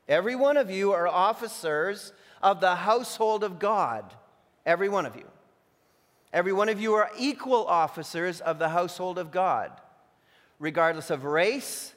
every 0.08 0.36
one 0.36 0.58
of 0.58 0.70
you 0.70 0.92
are 0.92 1.08
officers 1.08 2.12
of 2.44 2.60
the 2.60 2.76
household 2.76 3.44
of 3.44 3.60
God. 3.60 4.14
Every 4.66 4.90
one 4.90 5.06
of 5.06 5.16
you. 5.16 5.26
Every 6.34 6.54
one 6.54 6.70
of 6.70 6.80
you 6.80 6.94
are 6.94 7.10
equal 7.18 7.66
officers 7.66 8.42
of 8.42 8.60
the 8.60 8.70
household 8.70 9.18
of 9.18 9.32
God, 9.32 9.72
regardless 10.62 11.10
of 11.10 11.26
race, 11.26 11.93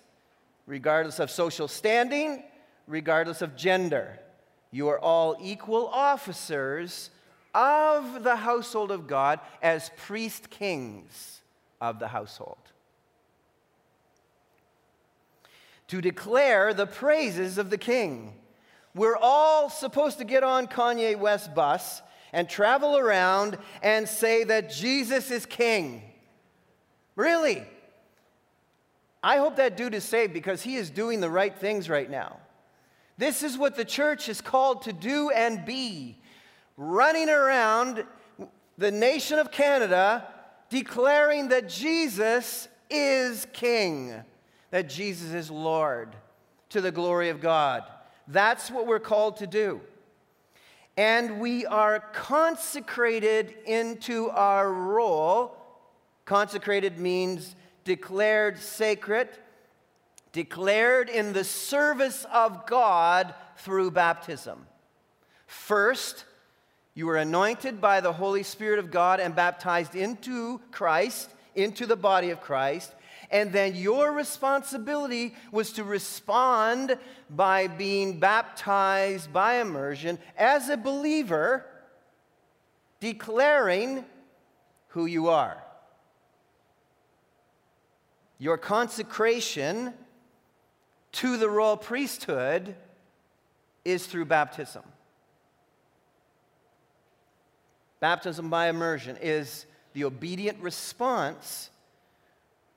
regardless 0.67 1.21
of 1.21 1.31
social 1.31 1.69
standing, 1.69 2.43
regardless 2.89 3.43
of 3.43 3.55
gender. 3.55 4.19
You 4.73 4.89
are 4.89 4.99
all 4.99 5.37
equal 5.41 5.87
officers 5.87 7.11
of 7.55 8.25
the 8.25 8.37
household 8.37 8.91
of 8.91 9.07
God 9.07 9.39
as 9.63 9.91
priest 9.99 10.49
kings 10.49 11.43
of 11.81 11.99
the 11.99 12.09
household. 12.09 12.57
To 15.89 16.01
declare 16.01 16.73
the 16.73 16.87
praises 16.87 17.59
of 17.59 17.69
the 17.69 17.79
king. 17.79 18.33
We're 18.95 19.19
all 19.21 19.69
supposed 19.69 20.19
to 20.19 20.25
get 20.25 20.43
on 20.43 20.69
Kanye 20.69 21.19
West's 21.19 21.49
bus 21.49 22.01
and 22.33 22.49
travel 22.49 22.97
around 22.97 23.59
and 23.83 24.09
say 24.09 24.45
that 24.45 24.73
Jesus 24.73 25.31
is 25.31 25.45
king. 25.45 26.03
Really? 27.15 27.65
I 29.25 29.39
hope 29.39 29.57
that 29.57 29.79
dude 29.79 29.95
is 29.95 30.05
saved 30.05 30.35
because 30.35 30.61
he 30.61 30.77
is 30.77 30.91
doing 30.91 31.21
the 31.21 31.31
right 31.31 31.59
things 31.59 31.89
right 31.89 32.11
now. 32.11 32.37
This 33.17 33.43
is 33.43 33.57
what 33.57 33.75
the 33.75 33.85
church 33.85 34.29
is 34.29 34.43
called 34.43 34.83
to 34.83 34.93
do 34.93 35.31
and 35.31 35.65
be 35.65 36.19
running 36.77 37.31
around 37.31 38.05
the 38.77 38.91
nation 38.91 39.39
of 39.39 39.51
Canada 39.51 40.29
declaring 40.69 41.49
that 41.49 41.71
Jesus 41.71 42.69
is 42.91 43.47
King, 43.55 44.13
that 44.71 44.91
Jesus 44.91 45.33
is 45.33 45.51
Lord 45.51 46.15
to 46.69 46.83
the 46.83 46.93
glory 46.93 47.31
of 47.31 47.41
God. 47.41 47.83
That's 48.29 48.71
what 48.71 48.87
we're 48.87 49.01
called 49.01 49.39
to 49.39 49.47
do. 49.47 49.81
And 50.99 51.41
we 51.41 51.65
are 51.65 52.01
consecrated 52.13 53.55
into 53.65 54.29
our 54.29 54.71
role. 54.71 55.57
Consecrated 56.27 56.99
means 56.99 57.57
declared 57.85 58.59
sacred 58.59 59.29
declared 60.35 61.09
in 61.09 61.33
the 61.33 61.45
service 61.45 62.27
of 62.31 62.67
God 62.67 63.33
through 63.57 63.93
baptism. 63.93 64.67
First, 65.47 66.25
you 66.93 67.07
were 67.07 67.17
anointed 67.17 67.81
by 67.81 68.01
the 68.01 68.13
Holy 68.13 68.43
Spirit 68.43 68.81
of 68.81 68.91
God 68.91 69.21
and 69.21 69.35
baptized 69.35 69.95
into 69.95 70.61
Christ, 70.73 71.31
into 71.55 71.87
the 71.87 71.97
body 71.97 72.31
of 72.31 72.41
Christ. 72.41 72.93
And 73.31 73.53
then 73.53 73.77
your 73.77 74.13
responsibility 74.13 75.35
was 75.53 75.73
to 75.75 75.85
respond 75.85 76.99
by 77.31 77.69
being 77.69 78.19
baptized 78.19 79.33
by 79.33 79.61
immersion 79.61 80.19
as 80.37 80.69
a 80.69 80.77
believer, 80.77 81.65
declaring 82.99 84.05
who 84.89 85.07
you 85.07 85.29
are. 85.29 85.64
Your 88.45 88.59
consecration 88.59 89.95
to 91.13 91.39
the 91.39 91.49
royal 91.49 91.79
priesthood 91.79 92.77
is 93.87 94.05
through 94.05 94.27
baptism. 94.27 94.83
Baptism 98.01 98.51
by 98.51 98.69
immersion 98.69 99.17
is 99.23 99.65
the 99.95 100.05
obedient 100.05 100.61
response 100.61 101.71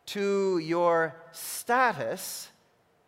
to 0.06 0.58
your 0.60 1.18
status 1.34 2.50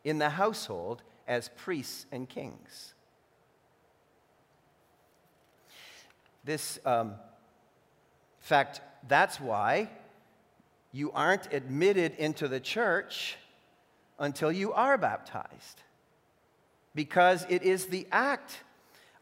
in 0.04 0.17
the 0.17 0.32
household 0.32 1.02
as 1.30 1.50
priests 1.56 2.08
and 2.12 2.28
kings. 2.28 2.93
This, 6.43 6.78
um, 6.86 7.13
fact, 8.41 8.82
that's 9.08 9.39
why 9.39 9.89
you 10.91 11.12
aren't 11.12 11.54
admitted 11.54 12.13
into 12.15 12.47
the 12.47 12.60
church 12.60 13.38
until 14.17 14.52
you 14.52 14.73
are 14.73 14.97
baptized. 14.97 15.82
Because 16.95 17.45
it 17.49 17.63
is 17.63 17.86
the 17.88 18.08
act 18.12 18.63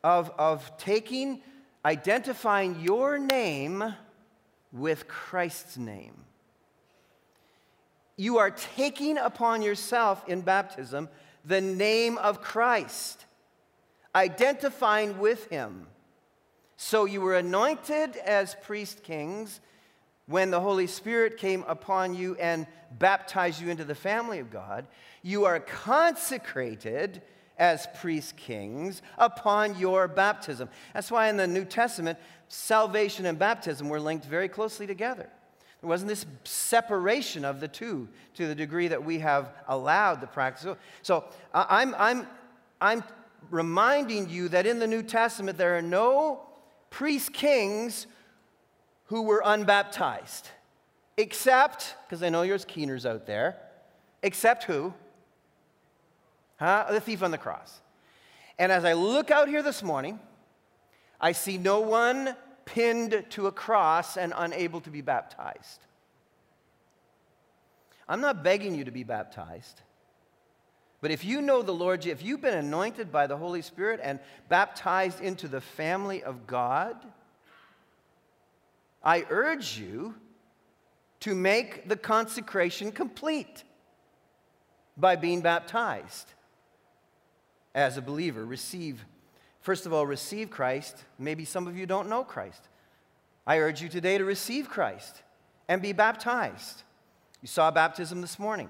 of, 0.04 0.32
of 0.38 0.78
taking, 0.78 1.42
identifying 1.84 2.80
your 2.80 3.18
name 3.18 3.94
with 4.72 5.08
Christ's 5.08 5.78
name. 5.78 6.14
You 8.16 8.38
are 8.40 8.52
taking 8.52 9.18
upon 9.18 9.62
yourself 9.62 10.28
in 10.28 10.42
baptism 10.42 11.10
the 11.46 11.62
name 11.62 12.18
of 12.18 12.42
Christ, 12.42 13.26
identifying 14.14 15.18
with 15.18 15.50
him. 15.50 15.88
So 16.76 17.06
you 17.06 17.22
were 17.22 17.36
anointed 17.36 18.18
as 18.18 18.56
priest 18.64 19.04
kings 19.04 19.62
when 20.28 20.52
the 20.52 20.60
Holy 20.60 20.88
Spirit 20.88 21.38
came 21.38 21.64
upon 21.68 22.14
you 22.14 22.36
and 22.36 22.68
baptized 23.00 23.62
you 23.62 23.70
into 23.70 23.86
the 23.86 23.96
family 23.96 24.40
of 24.40 24.52
God, 24.52 24.86
you 25.24 25.46
are 25.46 25.60
consecrated 25.60 27.22
as 27.58 27.88
priest 28.00 28.38
kings 28.38 29.02
upon 29.18 29.78
your 29.80 30.08
baptism. 30.08 30.70
That's 30.94 31.10
why 31.10 31.30
in 31.30 31.38
the 31.38 31.48
New 31.48 31.66
Testament, 31.66 32.20
salvation 32.50 33.26
and 33.26 33.40
baptism 33.40 33.90
were 33.90 34.00
linked 34.00 34.26
very 34.26 34.48
closely 34.48 34.86
together. 34.86 35.30
There 35.82 35.88
wasn't 35.90 36.10
this 36.10 36.26
separation 36.44 37.46
of 37.46 37.60
the 37.60 37.68
two 37.68 38.08
to 38.36 38.48
the 38.48 38.56
degree 38.56 38.88
that 38.88 39.04
we 39.04 39.20
have 39.20 39.52
allowed 39.68 40.22
the 40.22 40.28
practice. 40.28 40.76
So 41.04 41.26
I'm, 41.54 41.96
I'm, 41.98 42.28
I'm 42.82 43.04
reminding 43.50 44.30
you 44.30 44.50
that 44.50 44.66
in 44.66 44.80
the 44.80 44.88
New 44.88 45.04
Testament, 45.04 45.58
there 45.58 45.78
are 45.78 45.82
no 45.82 46.42
priest 46.90 47.32
kings 47.32 48.08
who 49.08 49.24
were 49.24 49.42
unbaptized, 49.44 50.50
except, 51.18 51.96
because 52.06 52.24
I 52.24 52.30
know 52.30 52.46
there's 52.46 52.66
keeners 52.66 53.06
out 53.06 53.26
there, 53.26 53.58
except 54.22 54.64
who? 54.66 54.94
Huh? 56.58 56.88
The 56.90 57.00
thief 57.00 57.24
on 57.24 57.32
the 57.32 57.38
cross. 57.38 57.82
And 58.60 58.72
as 58.72 58.86
I 58.86 58.94
look 58.94 59.32
out 59.32 59.48
here 59.48 59.62
this 59.62 59.84
morning, 59.84 60.20
I 61.20 61.32
see 61.32 61.58
no 61.58 61.80
one 61.82 62.36
pinned 62.66 63.26
to 63.32 63.48
a 63.48 63.52
cross 63.52 64.18
and 64.18 64.34
unable 64.36 64.82
to 64.82 64.90
be 64.90 65.02
baptized. 65.02 65.80
I'm 68.10 68.22
not 68.22 68.44
begging 68.44 68.76
you 68.76 68.86
to 68.86 68.92
be 68.92 69.04
baptized. 69.04 69.82
But 71.00 71.12
if 71.12 71.24
you 71.24 71.42
know 71.42 71.62
the 71.62 71.74
Lord, 71.74 72.06
if 72.06 72.24
you've 72.24 72.42
been 72.42 72.58
anointed 72.58 73.12
by 73.12 73.28
the 73.28 73.38
Holy 73.38 73.62
Spirit 73.62 74.00
and 74.02 74.20
baptized 74.50 75.22
into 75.22 75.48
the 75.48 75.62
family 75.62 76.24
of 76.24 76.48
God, 76.48 76.96
I 79.08 79.26
urge 79.30 79.78
you 79.80 80.16
to 81.22 81.34
make 81.34 81.88
the 81.88 81.96
consecration 81.96 82.92
complete 82.92 83.64
by 84.98 85.16
being 85.16 85.40
baptized 85.40 86.34
as 87.74 87.96
a 87.96 88.02
believer. 88.02 88.46
Receive, 88.46 89.06
first 89.62 89.86
of 89.86 89.94
all, 89.94 90.06
receive 90.06 90.50
Christ. 90.50 91.06
Maybe 91.18 91.46
some 91.46 91.68
of 91.68 91.78
you 91.78 91.86
don't 91.86 92.10
know 92.10 92.26
Christ. 92.26 92.68
I 93.46 93.60
urge 93.60 93.82
you 93.82 93.88
today 93.88 94.18
to 94.18 94.26
receive 94.26 94.70
Christ 94.70 95.24
and 95.70 95.82
be 95.82 95.94
baptized. 95.94 96.84
You 97.42 97.48
saw 97.48 97.72
baptism 97.72 98.20
this 98.20 98.38
morning. 98.38 98.70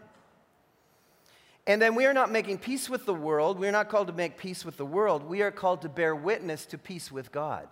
And 1.65 1.81
then 1.81 1.95
we 1.95 2.05
are 2.05 2.13
not 2.13 2.31
making 2.31 2.59
peace 2.59 2.91
with 2.91 3.07
the 3.07 3.13
world. 3.13 3.57
We 3.57 3.67
are 3.67 3.71
not 3.71 3.89
called 3.89 4.05
to 4.05 4.13
make 4.13 4.37
peace 4.37 4.63
with 4.63 4.77
the 4.77 4.85
world. 4.85 5.23
We 5.23 5.41
are 5.41 5.49
called 5.49 5.81
to 5.81 5.89
bear 5.89 6.15
witness 6.15 6.67
to 6.67 6.77
peace 6.77 7.11
with 7.11 7.31
God. 7.31 7.67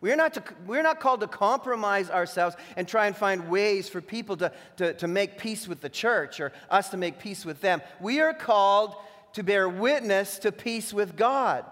We 0.00 0.10
are 0.12 0.16
not, 0.16 0.34
to, 0.34 0.42
we're 0.66 0.82
not 0.82 0.98
called 0.98 1.20
to 1.20 1.26
compromise 1.26 2.08
ourselves 2.08 2.56
and 2.76 2.88
try 2.88 3.06
and 3.06 3.14
find 3.14 3.50
ways 3.50 3.88
for 3.88 4.00
people 4.00 4.36
to, 4.38 4.52
to, 4.76 4.94
to 4.94 5.06
make 5.06 5.36
peace 5.36 5.68
with 5.68 5.80
the 5.80 5.90
church 5.90 6.40
or 6.40 6.52
us 6.70 6.88
to 6.90 6.96
make 6.96 7.18
peace 7.18 7.44
with 7.44 7.60
them. 7.60 7.82
We 8.00 8.20
are 8.20 8.32
called 8.32 8.94
to 9.34 9.42
bear 9.42 9.68
witness 9.68 10.38
to 10.38 10.52
peace 10.52 10.94
with 10.94 11.16
God. 11.16 11.64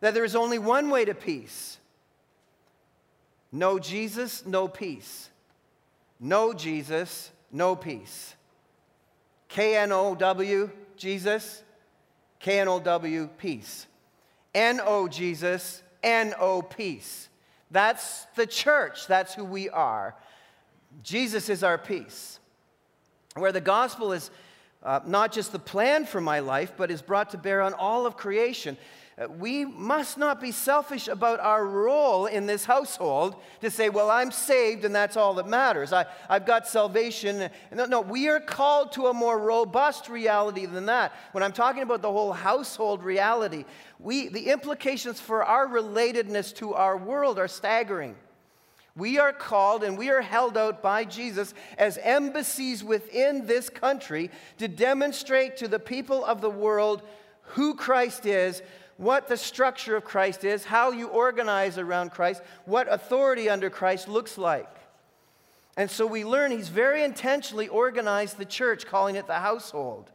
That 0.00 0.14
there 0.14 0.24
is 0.24 0.34
only 0.34 0.58
one 0.58 0.88
way 0.88 1.04
to 1.04 1.14
peace 1.14 1.76
no 3.52 3.78
Jesus, 3.78 4.46
no 4.46 4.68
peace. 4.68 5.28
No 6.20 6.52
Jesus, 6.52 7.30
no 7.50 7.74
peace. 7.74 8.34
K 9.48 9.76
N 9.76 9.90
O 9.90 10.14
W, 10.14 10.70
Jesus. 10.96 11.62
K 12.38 12.60
N 12.60 12.68
O 12.68 12.78
W, 12.78 13.28
peace. 13.38 13.86
N 14.54 14.80
O, 14.84 15.08
Jesus. 15.08 15.82
N 16.02 16.34
O, 16.38 16.62
peace. 16.62 17.28
That's 17.70 18.24
the 18.34 18.46
church. 18.46 19.06
That's 19.06 19.34
who 19.34 19.44
we 19.44 19.68
are. 19.68 20.14
Jesus 21.02 21.48
is 21.48 21.62
our 21.62 21.78
peace. 21.78 22.38
Where 23.34 23.52
the 23.52 23.60
gospel 23.60 24.12
is 24.12 24.30
uh, 24.82 25.00
not 25.06 25.30
just 25.32 25.52
the 25.52 25.58
plan 25.58 26.04
for 26.04 26.20
my 26.20 26.40
life, 26.40 26.72
but 26.76 26.90
is 26.90 27.02
brought 27.02 27.30
to 27.30 27.38
bear 27.38 27.62
on 27.62 27.74
all 27.74 28.06
of 28.06 28.16
creation. 28.16 28.76
We 29.28 29.66
must 29.66 30.16
not 30.16 30.40
be 30.40 30.50
selfish 30.50 31.06
about 31.06 31.40
our 31.40 31.66
role 31.66 32.24
in 32.24 32.46
this 32.46 32.64
household 32.64 33.36
to 33.60 33.70
say, 33.70 33.90
well, 33.90 34.10
I'm 34.10 34.30
saved 34.30 34.86
and 34.86 34.94
that's 34.94 35.14
all 35.14 35.34
that 35.34 35.46
matters. 35.46 35.92
I, 35.92 36.06
I've 36.28 36.46
got 36.46 36.66
salvation. 36.66 37.50
No, 37.70 37.84
no, 37.84 38.00
we 38.00 38.28
are 38.28 38.40
called 38.40 38.92
to 38.92 39.08
a 39.08 39.14
more 39.14 39.38
robust 39.38 40.08
reality 40.08 40.64
than 40.64 40.86
that. 40.86 41.12
When 41.32 41.44
I'm 41.44 41.52
talking 41.52 41.82
about 41.82 42.00
the 42.00 42.10
whole 42.10 42.32
household 42.32 43.02
reality, 43.04 43.66
we, 43.98 44.28
the 44.28 44.48
implications 44.48 45.20
for 45.20 45.44
our 45.44 45.68
relatedness 45.68 46.54
to 46.56 46.72
our 46.72 46.96
world 46.96 47.38
are 47.38 47.48
staggering. 47.48 48.16
We 48.96 49.18
are 49.18 49.34
called 49.34 49.84
and 49.84 49.98
we 49.98 50.08
are 50.08 50.22
held 50.22 50.56
out 50.56 50.82
by 50.82 51.04
Jesus 51.04 51.52
as 51.76 51.98
embassies 51.98 52.82
within 52.82 53.46
this 53.46 53.68
country 53.68 54.30
to 54.56 54.66
demonstrate 54.66 55.58
to 55.58 55.68
the 55.68 55.78
people 55.78 56.24
of 56.24 56.40
the 56.40 56.50
world 56.50 57.02
who 57.54 57.74
Christ 57.74 58.26
is, 58.26 58.62
what 59.00 59.28
the 59.28 59.36
structure 59.36 59.96
of 59.96 60.04
Christ 60.04 60.44
is, 60.44 60.62
how 60.62 60.90
you 60.90 61.08
organize 61.08 61.78
around 61.78 62.10
Christ, 62.10 62.42
what 62.66 62.86
authority 62.92 63.48
under 63.48 63.70
Christ 63.70 64.08
looks 64.08 64.36
like. 64.36 64.68
And 65.78 65.90
so 65.90 66.06
we 66.06 66.22
learn 66.22 66.50
he's 66.50 66.68
very 66.68 67.02
intentionally 67.02 67.66
organized 67.66 68.36
the 68.36 68.44
church, 68.44 68.84
calling 68.84 69.16
it 69.16 69.26
the 69.26 69.38
household. 69.38 70.10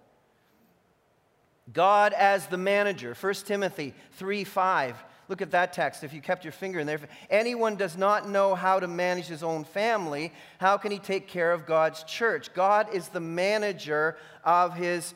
God 1.74 2.14
as 2.14 2.46
the 2.46 2.60
manager, 2.60 3.16
1 3.20 3.34
Timothy 3.46 3.96
3 4.18 4.44
5. 4.44 5.04
Look 5.30 5.42
at 5.42 5.50
that 5.50 5.74
text. 5.74 6.04
If 6.04 6.14
you 6.14 6.22
kept 6.22 6.46
your 6.46 6.52
finger 6.52 6.80
in 6.80 6.86
there, 6.86 6.98
if 6.98 7.08
anyone 7.32 7.78
does 7.78 7.98
not 7.98 8.30
know 8.30 8.54
how 8.54 8.80
to 8.80 8.88
manage 8.88 9.26
his 9.26 9.42
own 9.42 9.64
family, 9.64 10.32
how 10.60 10.78
can 10.78 10.92
he 10.92 11.00
take 11.00 11.28
care 11.28 11.52
of 11.52 11.66
God's 11.66 12.04
church? 12.04 12.54
God 12.54 12.94
is 12.94 13.08
the 13.08 13.20
manager 13.20 14.16
of 14.44 14.76
his 14.76 15.16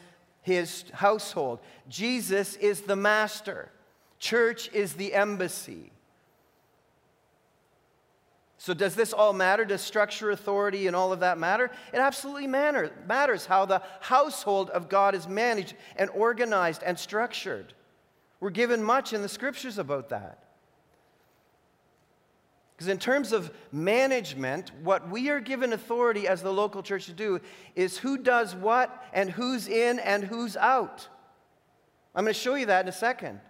his 0.50 0.84
household. 0.94 1.60
Jesus 1.88 2.56
is 2.56 2.82
the 2.82 2.96
master, 2.96 3.72
church 4.18 4.70
is 4.74 4.94
the 4.94 5.14
embassy. 5.14 5.92
So, 8.58 8.74
does 8.74 8.94
this 8.94 9.14
all 9.14 9.32
matter? 9.32 9.64
Does 9.64 9.80
structure, 9.80 10.32
authority, 10.32 10.88
and 10.88 10.96
all 10.96 11.14
of 11.14 11.22
that 11.22 11.38
matter? 11.38 11.72
It 11.94 12.00
absolutely 12.00 12.48
matter, 12.48 12.92
matters 13.08 13.46
how 13.46 13.66
the 13.66 13.82
household 14.02 14.70
of 14.72 14.90
God 14.90 15.16
is 15.16 15.30
managed 15.30 15.76
and 15.96 16.10
organized 16.10 16.84
and 16.84 17.00
structured. 17.00 17.74
We're 18.42 18.50
given 18.50 18.84
much 18.84 19.14
in 19.14 19.22
the 19.22 19.30
scriptures 19.30 19.78
about 19.78 20.10
that. 20.10 20.49
Because, 22.80 22.88
in 22.88 22.98
terms 22.98 23.34
of 23.34 23.52
management, 23.74 24.72
what 24.84 25.10
we 25.10 25.28
are 25.28 25.42
given 25.42 25.74
authority 25.74 26.30
as 26.30 26.42
the 26.42 26.54
local 26.54 26.82
church 26.82 27.08
to 27.08 27.12
do 27.12 27.42
is 27.76 27.98
who 27.98 28.18
does 28.18 28.56
what 28.56 29.06
and 29.12 29.30
who's 29.30 29.68
in 29.68 30.00
and 30.00 30.24
who's 30.24 30.56
out. 30.56 31.06
I'm 32.16 32.24
going 32.24 32.34
to 32.34 32.40
show 32.40 32.56
you 32.56 32.68
that 32.68 32.86
in 32.86 32.88
a 32.88 32.94
second. 32.94 33.42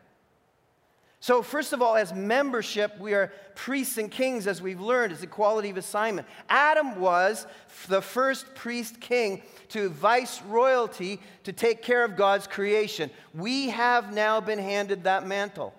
So, 1.19 1.43
first 1.43 1.73
of 1.73 1.81
all, 1.83 1.95
as 1.95 2.11
membership, 2.11 2.97
we 2.99 3.13
are 3.13 3.31
priests 3.53 3.99
and 3.99 4.09
kings, 4.09 4.47
as 4.47 4.63
we've 4.63 4.81
learned, 4.81 5.11
is 5.11 5.21
equality 5.21 5.69
of 5.69 5.77
assignment. 5.77 6.27
Adam 6.49 6.99
was 6.99 7.45
the 7.87 8.01
first 8.01 8.55
priest 8.55 8.99
king 8.99 9.43
to 9.67 9.89
vice 9.89 10.41
royalty 10.41 11.21
to 11.43 11.53
take 11.53 11.83
care 11.83 12.03
of 12.03 12.15
God's 12.15 12.47
creation. 12.47 13.11
We 13.35 13.69
have 13.69 14.11
now 14.11 14.41
been 14.41 14.57
handed 14.57 15.03
that 15.03 15.27
mantle. 15.27 15.75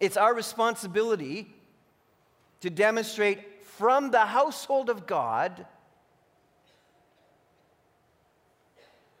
It's 0.00 0.16
our 0.16 0.34
responsibility 0.34 1.54
to 2.60 2.70
demonstrate 2.70 3.62
from 3.62 4.10
the 4.10 4.26
household 4.26 4.90
of 4.90 5.06
God 5.06 5.66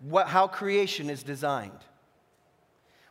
what, 0.00 0.28
how 0.28 0.46
creation 0.46 1.10
is 1.10 1.22
designed. 1.22 1.72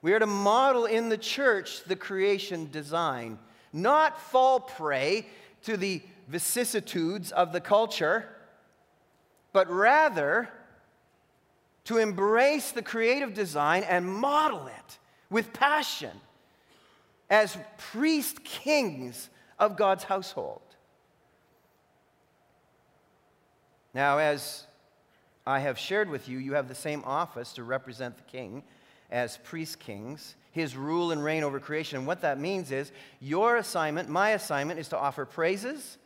We 0.01 0.13
are 0.13 0.19
to 0.19 0.25
model 0.25 0.85
in 0.85 1.09
the 1.09 1.17
church 1.17 1.83
the 1.85 1.95
creation 1.95 2.69
design, 2.71 3.39
not 3.71 4.19
fall 4.19 4.59
prey 4.59 5.27
to 5.63 5.77
the 5.77 6.01
vicissitudes 6.27 7.31
of 7.31 7.53
the 7.53 7.61
culture, 7.61 8.27
but 9.53 9.69
rather 9.69 10.49
to 11.85 11.97
embrace 11.97 12.71
the 12.71 12.81
creative 12.81 13.33
design 13.33 13.83
and 13.83 14.05
model 14.05 14.67
it 14.67 14.99
with 15.29 15.53
passion 15.53 16.11
as 17.29 17.57
priest 17.77 18.43
kings 18.43 19.29
of 19.59 19.77
God's 19.77 20.03
household. 20.03 20.61
Now, 23.93 24.17
as 24.17 24.65
I 25.45 25.59
have 25.59 25.77
shared 25.77 26.09
with 26.09 26.27
you, 26.27 26.37
you 26.37 26.53
have 26.53 26.67
the 26.67 26.75
same 26.75 27.03
office 27.05 27.53
to 27.53 27.63
represent 27.63 28.17
the 28.17 28.23
king 28.23 28.63
as 29.11 29.37
priest 29.37 29.79
kings, 29.79 30.35
his 30.51 30.75
rule 30.75 31.11
and 31.11 31.23
reign 31.23 31.43
over 31.43 31.59
creation. 31.59 31.99
And 31.99 32.07
what 32.07 32.21
that 32.21 32.39
means 32.39 32.71
is 32.71 32.91
your 33.19 33.57
assignment, 33.57 34.09
my 34.09 34.31
assignment, 34.31 34.79
is 34.79 34.87
to 34.89 34.97
offer 34.97 35.25
praises, 35.25 35.97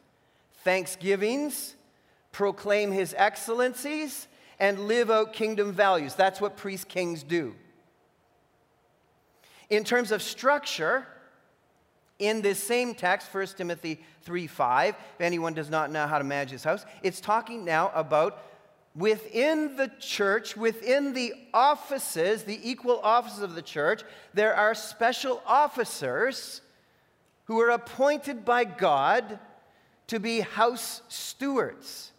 thanksgivings, 0.63 1.75
proclaim 2.31 2.91
his 2.91 3.15
excellencies, 3.17 4.27
and 4.59 4.87
live 4.87 5.09
out 5.09 5.33
kingdom 5.33 5.71
values. 5.71 6.15
That's 6.15 6.41
what 6.41 6.57
priest 6.57 6.89
kings 6.89 7.23
do. 7.23 7.55
In 9.69 9.83
terms 9.83 10.11
of 10.11 10.21
structure, 10.21 11.05
in 12.19 12.41
this 12.41 12.61
same 12.61 12.95
text, 12.95 13.33
1 13.33 13.47
Timothy 13.57 14.01
3 14.23 14.47
5, 14.47 14.95
if 14.95 15.21
anyone 15.21 15.53
does 15.53 15.69
not 15.69 15.91
know 15.91 16.07
how 16.07 16.17
to 16.17 16.23
manage 16.23 16.49
his 16.49 16.63
house, 16.63 16.85
it's 17.03 17.21
talking 17.21 17.63
now 17.63 17.91
about 17.93 18.43
within 18.95 19.75
the 19.75 19.91
church, 19.99 20.57
within 20.57 21.13
the 21.13 21.33
offices, 21.53 22.43
the 22.43 22.59
equal 22.67 22.99
offices 23.01 23.41
of 23.41 23.53
the 23.53 23.61
church, 23.61 24.01
there 24.33 24.55
are 24.55 24.73
special 24.73 25.41
officers 25.45 26.61
who 27.45 27.59
are 27.59 27.69
appointed 27.69 28.43
by 28.43 28.63
God 28.63 29.39
to 30.07 30.19
be 30.19 30.39
house 30.39 31.01
stewards, 31.07 32.11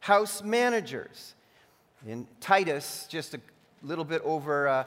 house 0.00 0.42
managers. 0.42 1.34
In 2.06 2.26
Titus, 2.40 3.06
just 3.08 3.34
a 3.34 3.40
little 3.82 4.04
bit 4.04 4.22
over 4.24 4.68
uh, 4.68 4.84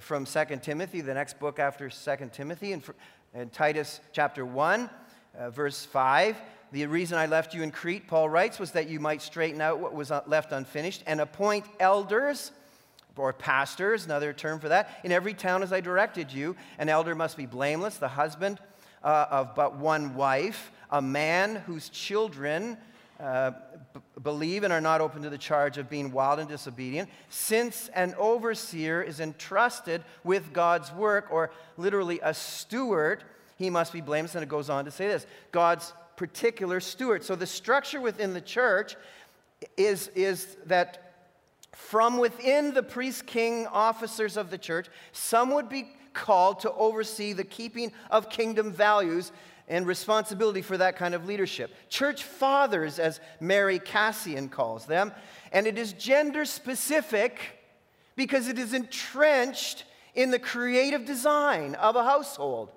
from 0.00 0.24
2 0.24 0.44
Timothy, 0.62 1.00
the 1.00 1.14
next 1.14 1.38
book 1.38 1.58
after 1.58 1.90
2 1.90 2.30
Timothy, 2.32 2.72
in, 2.72 2.82
in 3.36 3.50
Titus 3.50 4.00
chapter 4.12 4.46
1, 4.46 4.88
uh, 5.38 5.50
verse 5.50 5.84
5. 5.84 6.40
The 6.72 6.86
reason 6.86 7.18
I 7.18 7.26
left 7.26 7.54
you 7.54 7.62
in 7.62 7.70
Crete, 7.70 8.08
Paul 8.08 8.30
writes, 8.30 8.58
was 8.58 8.70
that 8.70 8.88
you 8.88 8.98
might 8.98 9.20
straighten 9.20 9.60
out 9.60 9.78
what 9.78 9.94
was 9.94 10.10
left 10.26 10.52
unfinished 10.52 11.02
and 11.06 11.20
appoint 11.20 11.66
elders 11.78 12.50
or 13.14 13.32
pastors, 13.32 14.06
another 14.06 14.32
term 14.32 14.58
for 14.58 14.68
that, 14.68 15.00
in 15.04 15.12
every 15.12 15.34
town 15.34 15.62
as 15.62 15.72
I 15.72 15.80
directed 15.80 16.32
you. 16.32 16.56
An 16.78 16.88
elder 16.88 17.14
must 17.14 17.36
be 17.36 17.44
blameless, 17.44 17.98
the 17.98 18.08
husband 18.08 18.58
uh, 19.04 19.26
of 19.30 19.54
but 19.54 19.76
one 19.76 20.14
wife, 20.14 20.72
a 20.90 21.02
man 21.02 21.56
whose 21.56 21.90
children 21.90 22.78
uh, 23.20 23.52
believe 24.22 24.64
and 24.64 24.72
are 24.72 24.80
not 24.80 25.00
open 25.00 25.22
to 25.22 25.30
the 25.30 25.38
charge 25.38 25.78
of 25.78 25.90
being 25.90 26.12
wild 26.12 26.38
and 26.38 26.48
disobedient, 26.48 27.08
since 27.28 27.88
an 27.94 28.14
overseer 28.18 29.02
is 29.02 29.20
entrusted 29.20 30.02
with 30.24 30.52
God's 30.52 30.92
work, 30.92 31.28
or 31.30 31.50
literally 31.76 32.20
a 32.22 32.34
steward, 32.34 33.24
he 33.56 33.70
must 33.70 33.92
be 33.92 34.00
blameless. 34.00 34.34
And 34.34 34.42
it 34.42 34.48
goes 34.48 34.70
on 34.70 34.84
to 34.84 34.90
say 34.90 35.08
this 35.08 35.26
God's 35.52 35.92
particular 36.16 36.80
steward. 36.80 37.24
So 37.24 37.36
the 37.36 37.46
structure 37.46 38.00
within 38.00 38.32
the 38.32 38.40
church 38.40 38.96
is, 39.76 40.08
is 40.14 40.56
that 40.66 41.12
from 41.72 42.18
within 42.18 42.72
the 42.72 42.82
priest 42.82 43.26
king 43.26 43.66
officers 43.66 44.36
of 44.36 44.50
the 44.50 44.58
church, 44.58 44.88
some 45.12 45.52
would 45.52 45.68
be 45.68 45.90
called 46.14 46.60
to 46.60 46.72
oversee 46.72 47.34
the 47.34 47.44
keeping 47.44 47.92
of 48.10 48.30
kingdom 48.30 48.72
values 48.72 49.32
and 49.68 49.86
responsibility 49.86 50.62
for 50.62 50.76
that 50.76 50.96
kind 50.96 51.14
of 51.14 51.26
leadership. 51.26 51.74
Church 51.88 52.22
fathers, 52.22 52.98
as 52.98 53.20
Mary 53.40 53.78
Kassian 53.78 54.50
calls 54.50 54.86
them, 54.86 55.12
and 55.52 55.66
it 55.66 55.78
is 55.78 55.92
gender 55.92 56.44
specific 56.44 57.38
because 58.14 58.48
it 58.48 58.58
is 58.58 58.72
entrenched 58.72 59.84
in 60.14 60.30
the 60.30 60.38
creative 60.38 61.04
design 61.04 61.74
of 61.74 61.96
a 61.96 62.04
household 62.04 62.70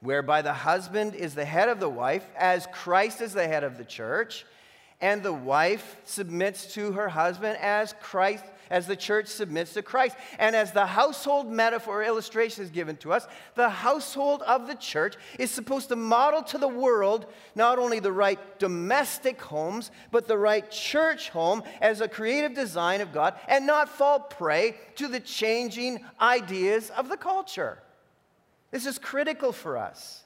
whereby 0.00 0.42
the 0.42 0.52
husband 0.52 1.14
is 1.14 1.34
the 1.34 1.44
head 1.44 1.68
of 1.68 1.78
the 1.78 1.88
wife, 1.88 2.26
as 2.36 2.66
Christ 2.72 3.20
is 3.20 3.32
the 3.32 3.46
head 3.46 3.62
of 3.62 3.78
the 3.78 3.84
church, 3.84 4.44
and 5.00 5.22
the 5.22 5.32
wife 5.32 5.96
submits 6.04 6.74
to 6.74 6.92
her 6.92 7.08
husband 7.08 7.56
as 7.60 7.94
Christ 8.00 8.44
as 8.72 8.86
the 8.86 8.96
church 8.96 9.28
submits 9.28 9.74
to 9.74 9.82
Christ. 9.82 10.16
And 10.38 10.56
as 10.56 10.72
the 10.72 10.86
household 10.86 11.52
metaphor 11.52 12.02
illustration 12.02 12.64
is 12.64 12.70
given 12.70 12.96
to 12.96 13.12
us, 13.12 13.28
the 13.54 13.68
household 13.68 14.42
of 14.42 14.66
the 14.66 14.74
church 14.74 15.14
is 15.38 15.50
supposed 15.50 15.90
to 15.90 15.96
model 15.96 16.42
to 16.44 16.58
the 16.58 16.66
world 16.66 17.26
not 17.54 17.78
only 17.78 18.00
the 18.00 18.10
right 18.10 18.40
domestic 18.58 19.40
homes, 19.40 19.90
but 20.10 20.26
the 20.26 20.38
right 20.38 20.68
church 20.70 21.28
home 21.28 21.62
as 21.82 22.00
a 22.00 22.08
creative 22.08 22.54
design 22.54 23.02
of 23.02 23.12
God 23.12 23.34
and 23.46 23.66
not 23.66 23.90
fall 23.90 24.18
prey 24.18 24.76
to 24.96 25.06
the 25.06 25.20
changing 25.20 26.00
ideas 26.20 26.90
of 26.90 27.10
the 27.10 27.16
culture. 27.18 27.78
This 28.70 28.86
is 28.86 28.98
critical 28.98 29.52
for 29.52 29.76
us. 29.76 30.24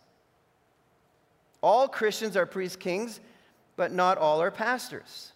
All 1.61 1.89
Christians 1.89 2.37
are 2.37 2.47
priest 2.47 2.79
kings, 2.79 3.19
but 3.75 3.91
not 3.91 4.19
all 4.19 4.41
are 4.41 4.53
pastors. 4.53 5.33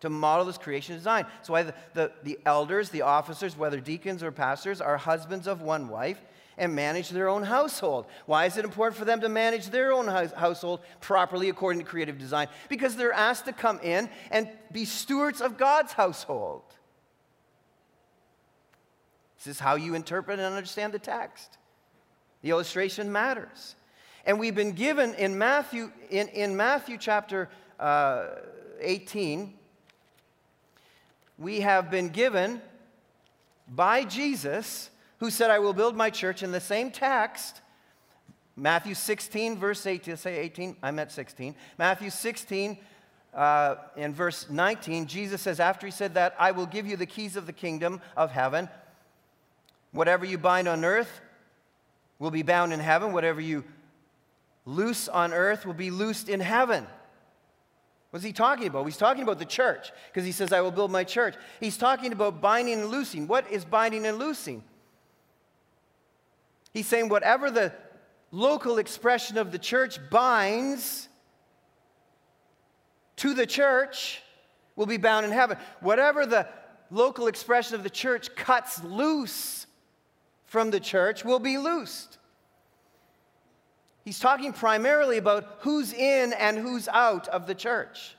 To 0.00 0.10
model 0.10 0.46
this 0.46 0.58
creation 0.58 0.96
design. 0.96 1.26
So, 1.42 1.52
why 1.52 1.62
the, 1.64 1.74
the, 1.92 2.12
the 2.22 2.38
elders, 2.46 2.88
the 2.88 3.02
officers, 3.02 3.56
whether 3.56 3.80
deacons 3.80 4.22
or 4.22 4.32
pastors, 4.32 4.80
are 4.80 4.96
husbands 4.96 5.46
of 5.46 5.60
one 5.60 5.88
wife 5.88 6.20
and 6.60 6.74
manage 6.74 7.08
their 7.08 7.28
own 7.28 7.42
household. 7.42 8.06
Why 8.26 8.44
is 8.44 8.58
it 8.58 8.64
important 8.64 8.98
for 8.98 9.06
them 9.06 9.22
to 9.22 9.28
manage 9.28 9.70
their 9.70 9.92
own 9.92 10.06
house, 10.06 10.30
household 10.32 10.80
properly 11.00 11.48
according 11.48 11.80
to 11.80 11.86
creative 11.86 12.18
design? 12.18 12.48
Because 12.68 12.96
they're 12.96 13.14
asked 13.14 13.46
to 13.46 13.52
come 13.52 13.80
in 13.80 14.10
and 14.30 14.48
be 14.70 14.84
stewards 14.84 15.40
of 15.40 15.56
God's 15.56 15.92
household. 15.92 16.62
This 19.38 19.56
is 19.56 19.58
how 19.58 19.76
you 19.76 19.94
interpret 19.94 20.38
and 20.38 20.54
understand 20.54 20.92
the 20.92 20.98
text. 20.98 21.56
The 22.42 22.50
illustration 22.50 23.10
matters. 23.10 23.74
And 24.26 24.38
we've 24.38 24.54
been 24.54 24.72
given 24.72 25.14
in 25.14 25.38
Matthew, 25.38 25.90
in, 26.10 26.28
in 26.28 26.56
Matthew 26.56 26.98
chapter 26.98 27.48
uh, 27.78 28.26
18, 28.80 29.54
we 31.40 31.60
have 31.60 31.90
been 31.90 32.10
given 32.10 32.60
by 33.66 34.04
Jesus, 34.04 34.90
who 35.18 35.30
said, 35.30 35.50
I 35.50 35.58
will 35.58 35.72
build 35.72 35.96
my 35.96 36.10
church 36.10 36.42
in 36.42 36.52
the 36.52 36.60
same 36.60 36.90
text. 36.90 37.62
Matthew 38.56 38.94
16, 38.94 39.58
verse 39.58 39.86
18, 39.86 40.18
say 40.18 40.38
18, 40.38 40.76
I 40.82 40.90
meant 40.90 41.10
16. 41.10 41.54
Matthew 41.78 42.10
16, 42.10 42.76
uh, 43.32 43.76
in 43.96 44.12
verse 44.12 44.50
19, 44.50 45.06
Jesus 45.06 45.40
says, 45.40 45.60
after 45.60 45.86
he 45.86 45.90
said 45.90 46.14
that, 46.14 46.36
I 46.38 46.50
will 46.50 46.66
give 46.66 46.86
you 46.86 46.96
the 46.96 47.06
keys 47.06 47.36
of 47.36 47.46
the 47.46 47.54
kingdom 47.54 48.02
of 48.18 48.30
heaven. 48.30 48.68
Whatever 49.92 50.26
you 50.26 50.36
bind 50.36 50.68
on 50.68 50.84
earth 50.84 51.20
will 52.18 52.30
be 52.30 52.42
bound 52.42 52.74
in 52.74 52.80
heaven. 52.80 53.14
Whatever 53.14 53.40
you 53.40 53.64
loose 54.66 55.08
on 55.08 55.32
earth 55.32 55.64
will 55.64 55.72
be 55.72 55.90
loosed 55.90 56.28
in 56.28 56.40
heaven. 56.40 56.86
What's 58.10 58.24
he 58.24 58.32
talking 58.32 58.66
about? 58.66 58.84
He's 58.84 58.96
talking 58.96 59.22
about 59.22 59.38
the 59.38 59.44
church 59.44 59.92
because 60.08 60.24
he 60.24 60.32
says, 60.32 60.52
I 60.52 60.60
will 60.60 60.72
build 60.72 60.90
my 60.90 61.04
church. 61.04 61.34
He's 61.60 61.76
talking 61.76 62.12
about 62.12 62.40
binding 62.40 62.80
and 62.80 62.88
loosing. 62.88 63.28
What 63.28 63.50
is 63.50 63.64
binding 63.64 64.04
and 64.04 64.18
loosing? 64.18 64.64
He's 66.74 66.86
saying, 66.86 67.08
whatever 67.08 67.50
the 67.50 67.72
local 68.32 68.78
expression 68.78 69.38
of 69.38 69.52
the 69.52 69.58
church 69.58 69.98
binds 70.10 71.08
to 73.16 73.34
the 73.34 73.46
church 73.46 74.22
will 74.76 74.86
be 74.86 74.96
bound 74.96 75.26
in 75.26 75.32
heaven. 75.32 75.58
Whatever 75.80 76.26
the 76.26 76.48
local 76.90 77.28
expression 77.28 77.76
of 77.76 77.82
the 77.82 77.90
church 77.90 78.34
cuts 78.34 78.82
loose 78.82 79.66
from 80.46 80.70
the 80.70 80.80
church 80.80 81.24
will 81.24 81.38
be 81.38 81.58
loosed. 81.58 82.18
He's 84.04 84.18
talking 84.18 84.52
primarily 84.52 85.18
about 85.18 85.58
who's 85.60 85.92
in 85.92 86.32
and 86.32 86.58
who's 86.58 86.88
out 86.88 87.28
of 87.28 87.46
the 87.46 87.54
church. 87.54 88.16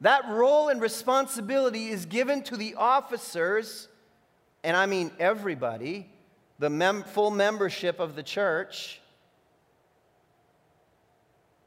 That 0.00 0.28
role 0.28 0.68
and 0.68 0.80
responsibility 0.80 1.88
is 1.88 2.04
given 2.04 2.42
to 2.44 2.56
the 2.56 2.74
officers, 2.74 3.88
and 4.62 4.76
I 4.76 4.86
mean 4.86 5.12
everybody, 5.18 6.10
the 6.58 6.68
mem- 6.68 7.04
full 7.04 7.30
membership 7.30 8.00
of 8.00 8.16
the 8.16 8.22
church, 8.22 9.00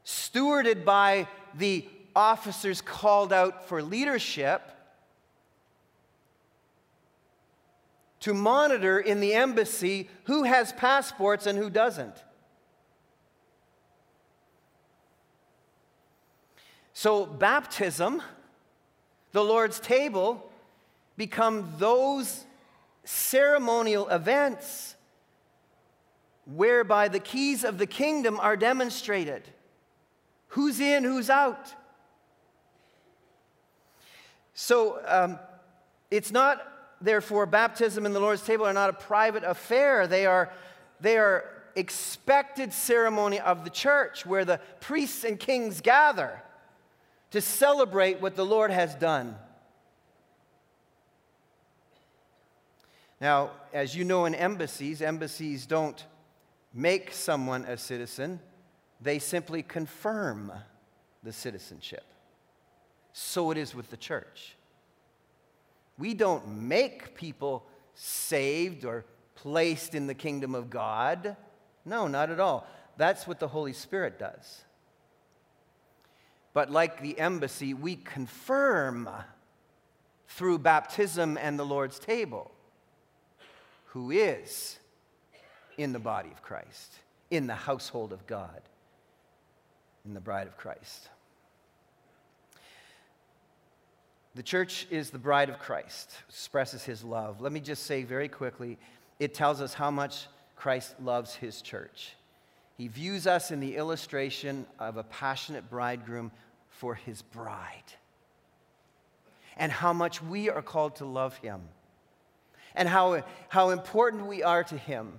stewarded 0.04 0.84
by 0.84 1.26
the 1.54 1.86
officers 2.14 2.80
called 2.80 3.32
out 3.32 3.68
for 3.68 3.82
leadership 3.82 4.70
to 8.20 8.34
monitor 8.34 8.98
in 8.98 9.20
the 9.20 9.34
embassy 9.34 10.08
who 10.24 10.42
has 10.42 10.72
passports 10.72 11.46
and 11.46 11.58
who 11.58 11.70
doesn't. 11.70 12.24
So, 17.00 17.26
baptism, 17.26 18.20
the 19.30 19.44
Lord's 19.44 19.78
table, 19.78 20.50
become 21.16 21.74
those 21.78 22.44
ceremonial 23.04 24.08
events 24.08 24.96
whereby 26.44 27.06
the 27.06 27.20
keys 27.20 27.62
of 27.62 27.78
the 27.78 27.86
kingdom 27.86 28.40
are 28.40 28.56
demonstrated. 28.56 29.44
Who's 30.48 30.80
in, 30.80 31.04
who's 31.04 31.30
out. 31.30 31.72
So, 34.54 35.00
um, 35.06 35.38
it's 36.10 36.32
not 36.32 36.66
therefore, 37.00 37.46
baptism 37.46 38.06
and 38.06 38.12
the 38.12 38.18
Lord's 38.18 38.42
table 38.42 38.66
are 38.66 38.72
not 38.72 38.90
a 38.90 38.94
private 38.94 39.44
affair. 39.44 40.08
They 40.08 40.26
are, 40.26 40.52
they 41.00 41.16
are 41.16 41.44
expected 41.76 42.72
ceremony 42.72 43.38
of 43.38 43.62
the 43.62 43.70
church 43.70 44.26
where 44.26 44.44
the 44.44 44.58
priests 44.80 45.22
and 45.22 45.38
kings 45.38 45.80
gather 45.80 46.42
to 47.30 47.40
celebrate 47.40 48.20
what 48.20 48.36
the 48.36 48.44
Lord 48.44 48.70
has 48.70 48.94
done. 48.94 49.36
Now, 53.20 53.50
as 53.72 53.96
you 53.96 54.04
know, 54.04 54.24
in 54.26 54.34
embassies, 54.34 55.02
embassies 55.02 55.66
don't 55.66 56.04
make 56.72 57.12
someone 57.12 57.64
a 57.64 57.76
citizen, 57.76 58.40
they 59.00 59.18
simply 59.18 59.62
confirm 59.62 60.52
the 61.22 61.32
citizenship. 61.32 62.04
So 63.12 63.50
it 63.50 63.58
is 63.58 63.74
with 63.74 63.90
the 63.90 63.96
church. 63.96 64.56
We 65.98 66.14
don't 66.14 66.46
make 66.48 67.16
people 67.16 67.66
saved 67.94 68.84
or 68.84 69.04
placed 69.34 69.94
in 69.94 70.06
the 70.06 70.14
kingdom 70.14 70.54
of 70.54 70.70
God. 70.70 71.36
No, 71.84 72.06
not 72.06 72.30
at 72.30 72.38
all. 72.38 72.66
That's 72.96 73.26
what 73.26 73.40
the 73.40 73.48
Holy 73.48 73.72
Spirit 73.72 74.18
does. 74.18 74.62
But 76.52 76.70
like 76.70 77.00
the 77.00 77.18
embassy, 77.18 77.74
we 77.74 77.96
confirm 77.96 79.08
through 80.28 80.58
baptism 80.58 81.38
and 81.38 81.58
the 81.58 81.64
Lord's 81.64 81.98
table 81.98 82.50
who 83.86 84.10
is 84.10 84.78
in 85.76 85.92
the 85.92 85.98
body 85.98 86.30
of 86.30 86.42
Christ, 86.42 86.94
in 87.30 87.46
the 87.46 87.54
household 87.54 88.12
of 88.12 88.26
God, 88.26 88.60
in 90.04 90.14
the 90.14 90.20
bride 90.20 90.46
of 90.46 90.56
Christ. 90.56 91.08
The 94.34 94.42
church 94.42 94.86
is 94.90 95.10
the 95.10 95.18
bride 95.18 95.48
of 95.48 95.58
Christ, 95.58 96.12
expresses 96.28 96.84
his 96.84 97.02
love. 97.02 97.40
Let 97.40 97.50
me 97.50 97.60
just 97.60 97.84
say 97.84 98.04
very 98.04 98.28
quickly 98.28 98.78
it 99.18 99.34
tells 99.34 99.60
us 99.60 99.74
how 99.74 99.90
much 99.90 100.28
Christ 100.54 100.94
loves 101.00 101.34
his 101.34 101.62
church. 101.62 102.14
He 102.78 102.86
views 102.86 103.26
us 103.26 103.50
in 103.50 103.58
the 103.58 103.74
illustration 103.74 104.64
of 104.78 104.96
a 104.96 105.02
passionate 105.02 105.68
bridegroom 105.68 106.30
for 106.70 106.94
his 106.94 107.22
bride, 107.22 107.92
and 109.56 109.72
how 109.72 109.92
much 109.92 110.22
we 110.22 110.48
are 110.48 110.62
called 110.62 110.94
to 110.96 111.04
love 111.04 111.36
him, 111.38 111.60
and 112.76 112.88
how, 112.88 113.24
how 113.48 113.70
important 113.70 114.26
we 114.26 114.44
are 114.44 114.62
to 114.62 114.78
him. 114.78 115.14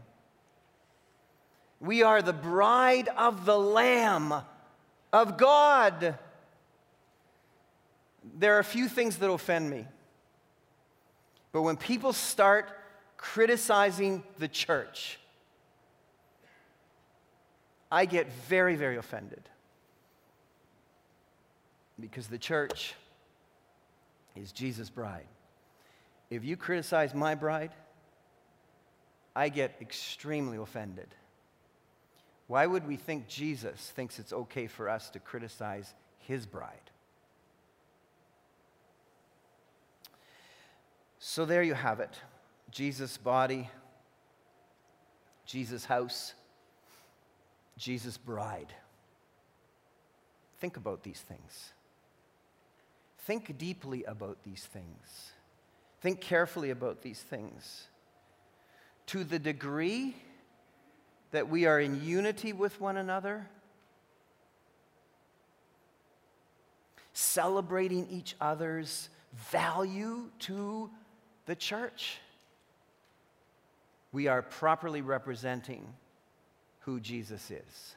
We 1.82 2.02
are 2.02 2.22
the 2.22 2.32
bride 2.32 3.10
of 3.18 3.46
the 3.46 3.60
Lamb 3.60 4.34
of 5.12 5.38
God. 5.38 6.18
There 8.38 8.56
are 8.56 8.60
a 8.60 8.64
few 8.64 8.88
things 8.88 9.18
that 9.18 9.30
offend 9.30 9.70
me. 9.70 9.86
But 11.52 11.64
when 11.64 11.76
people 11.76 12.14
start 12.14 12.72
criticizing 13.18 14.24
the 14.38 14.48
church, 14.48 15.20
I 17.92 18.06
get 18.06 18.32
very, 18.48 18.76
very 18.76 18.98
offended. 18.98 19.42
Because 22.00 22.28
the 22.28 22.38
church 22.38 22.94
is 24.36 24.52
Jesus' 24.52 24.90
bride. 24.90 25.28
If 26.30 26.46
you 26.46 26.56
criticize 26.56 27.14
my 27.14 27.36
bride, 27.36 27.72
I 29.36 29.50
get 29.50 29.76
extremely 29.82 30.58
offended. 30.58 31.08
Why 32.48 32.66
would 32.66 32.88
we 32.88 32.96
think 32.96 33.28
Jesus 33.28 33.92
thinks 33.96 34.20
it's 34.20 34.34
okay 34.34 34.68
for 34.68 34.90
us 34.90 35.10
to 35.12 35.20
criticize 35.20 35.94
his 36.20 36.46
bride? 36.46 36.90
So 41.20 41.46
there 41.46 41.64
you 41.64 41.74
have 41.74 42.00
it 42.00 42.18
Jesus' 42.72 43.18
body, 43.18 43.70
Jesus' 45.46 45.86
house, 45.86 46.34
Jesus' 47.80 48.18
bride. 48.18 48.74
Think 50.60 50.78
about 50.78 51.02
these 51.02 51.22
things. 51.22 51.74
Think 53.20 53.58
deeply 53.58 54.04
about 54.04 54.44
these 54.44 54.66
things. 54.66 55.32
Think 56.02 56.20
carefully 56.20 56.70
about 56.70 57.02
these 57.02 57.20
things. 57.20 57.88
To 59.08 59.24
the 59.24 59.40
degree 59.40 60.16
that 61.32 61.50
we 61.50 61.66
are 61.66 61.80
in 61.80 62.04
unity 62.04 62.54
with 62.54 62.80
one 62.82 62.98
another, 62.98 63.48
celebrating 67.14 68.08
each 68.10 68.36
other's 68.42 69.10
value 69.52 70.30
to 70.40 70.90
the 71.46 71.56
church, 71.56 72.18
we 74.12 74.28
are 74.28 74.42
properly 74.42 75.02
representing 75.02 75.88
who 76.90 77.00
Jesus 77.00 77.52
is. 77.52 77.96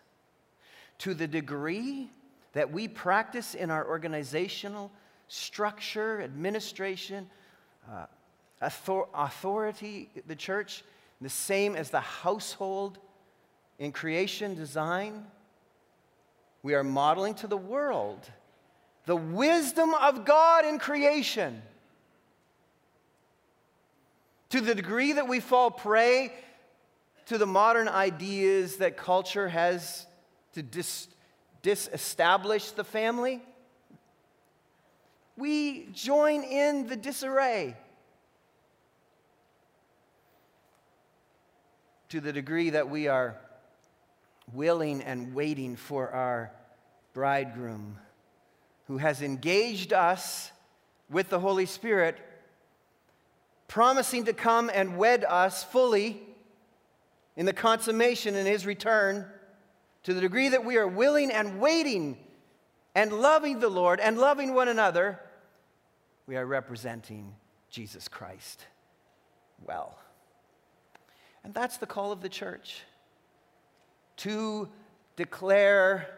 To 0.99 1.14
the 1.14 1.26
degree 1.26 2.11
that 2.53 2.70
we 2.70 2.88
practice 2.88 3.55
in 3.55 3.70
our 3.70 3.88
organizational 3.88 4.90
structure, 5.28 6.20
administration, 6.20 7.30
uh, 7.90 8.05
author- 8.61 9.09
authority, 9.14 10.11
the 10.26 10.36
church, 10.36 10.84
the 11.22 11.30
same 11.30 11.74
as 11.74 11.88
the 11.88 12.01
household 12.01 12.99
in 13.78 13.93
creation 13.93 14.55
design, 14.55 15.26
we 16.62 16.74
are 16.74 16.84
modeling 16.84 17.34
to 17.36 17.47
the 17.47 17.57
world 17.57 18.30
the 19.05 19.16
wisdom 19.16 19.95
of 19.95 20.24
God 20.24 20.64
in 20.64 20.78
creation 20.78 21.61
to 24.51 24.61
the 24.61 24.76
degree 24.76 25.12
that 25.14 25.26
we 25.26 25.40
fall 25.40 25.72
prey 25.72 26.32
to 27.27 27.39
the 27.39 27.47
modern 27.47 27.89
ideas 27.89 28.77
that 28.77 28.97
culture 28.97 29.49
has 29.49 30.07
to 30.55 30.62
dis- 30.62 31.09
disestablish 31.62 32.73
the 32.73 32.85
family, 32.85 33.41
we 35.37 35.87
join 35.93 36.43
in 36.43 36.87
the 36.87 36.97
disarray. 36.97 37.77
To 42.11 42.20
the 42.20 42.33
degree 42.33 42.70
that 42.70 42.91
we 42.91 43.09
are 43.09 43.39
willing 44.53 45.01
and 45.03 45.35
waiting 45.35 45.77
for 45.77 46.11
our 46.11 46.51
bridegroom 47.14 47.99
who 48.87 48.99
has 48.99 49.23
engaged 49.23 49.93
us 49.93 50.51
with 51.09 51.31
the 51.31 51.41
Holy 51.41 51.66
Spirit 51.66 52.18
promising 53.68 54.25
to 54.25 54.35
come 54.35 54.70
and 54.73 54.99
wed 54.99 55.25
us 55.25 55.64
fully 55.64 56.20
in 57.37 57.47
the 57.47 57.53
consummation 57.53 58.35
in 58.35 58.47
his 58.47 58.66
return, 58.66 59.26
to 60.05 60.14
the 60.14 60.20
degree 60.20 60.49
that 60.49 60.64
we 60.64 60.76
are 60.76 60.89
willing 60.89 61.30
and 61.30 61.61
waiting 61.61 62.16
and 62.95 63.12
loving 63.12 63.61
the 63.61 63.68
Lord 63.68 64.01
and 64.01 64.18
loving 64.18 64.55
one 64.55 64.68
another, 64.68 65.18
we 66.26 66.37
are 66.37 66.45
representing 66.45 67.35
Jesus 67.70 68.09
Christ 68.09 68.66
well. 69.64 69.99
And 71.45 71.55
that's 71.55 71.78
the 71.78 71.87
call 71.87 72.12
of 72.12 72.20
the 72.20 72.28
church 72.28 72.83
to 74.18 74.68
declare 75.16 76.09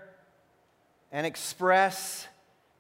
and 1.12 1.26
express 1.26 2.26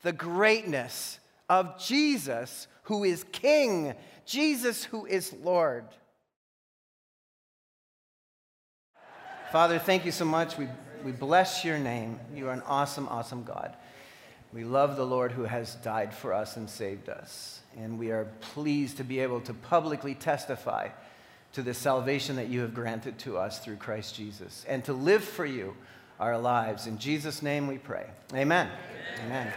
the 0.02 0.12
greatness 0.12 1.18
of 1.48 1.78
Jesus, 1.78 2.66
who 2.84 3.04
is 3.04 3.24
King 3.30 3.94
Jesus 4.24 4.84
who 4.84 5.06
is 5.06 5.32
Lord. 5.42 5.84
Father, 9.54 9.78
thank 9.78 10.04
you 10.04 10.10
so 10.10 10.24
much. 10.24 10.58
We, 10.58 10.66
we 11.04 11.12
bless 11.12 11.64
your 11.64 11.78
name. 11.78 12.18
You 12.34 12.48
are 12.48 12.52
an 12.52 12.62
awesome, 12.66 13.06
awesome 13.06 13.44
God. 13.44 13.76
We 14.52 14.64
love 14.64 14.96
the 14.96 15.06
Lord 15.06 15.30
who 15.30 15.44
has 15.44 15.76
died 15.76 16.12
for 16.12 16.32
us 16.32 16.56
and 16.56 16.68
saved 16.68 17.08
us. 17.08 17.60
And 17.76 17.96
we 17.96 18.10
are 18.10 18.26
pleased 18.40 18.96
to 18.96 19.04
be 19.04 19.20
able 19.20 19.40
to 19.42 19.54
publicly 19.54 20.16
testify 20.16 20.88
to 21.52 21.62
the 21.62 21.72
salvation 21.72 22.34
that 22.34 22.48
you 22.48 22.62
have 22.62 22.74
granted 22.74 23.16
to 23.20 23.38
us 23.38 23.60
through 23.60 23.76
Christ 23.76 24.16
Jesus 24.16 24.66
and 24.68 24.84
to 24.86 24.92
live 24.92 25.22
for 25.22 25.46
you 25.46 25.76
our 26.18 26.36
lives. 26.36 26.88
In 26.88 26.98
Jesus' 26.98 27.40
name 27.40 27.68
we 27.68 27.78
pray. 27.78 28.06
Amen. 28.32 28.68
Amen. 29.20 29.26
Amen. 29.26 29.52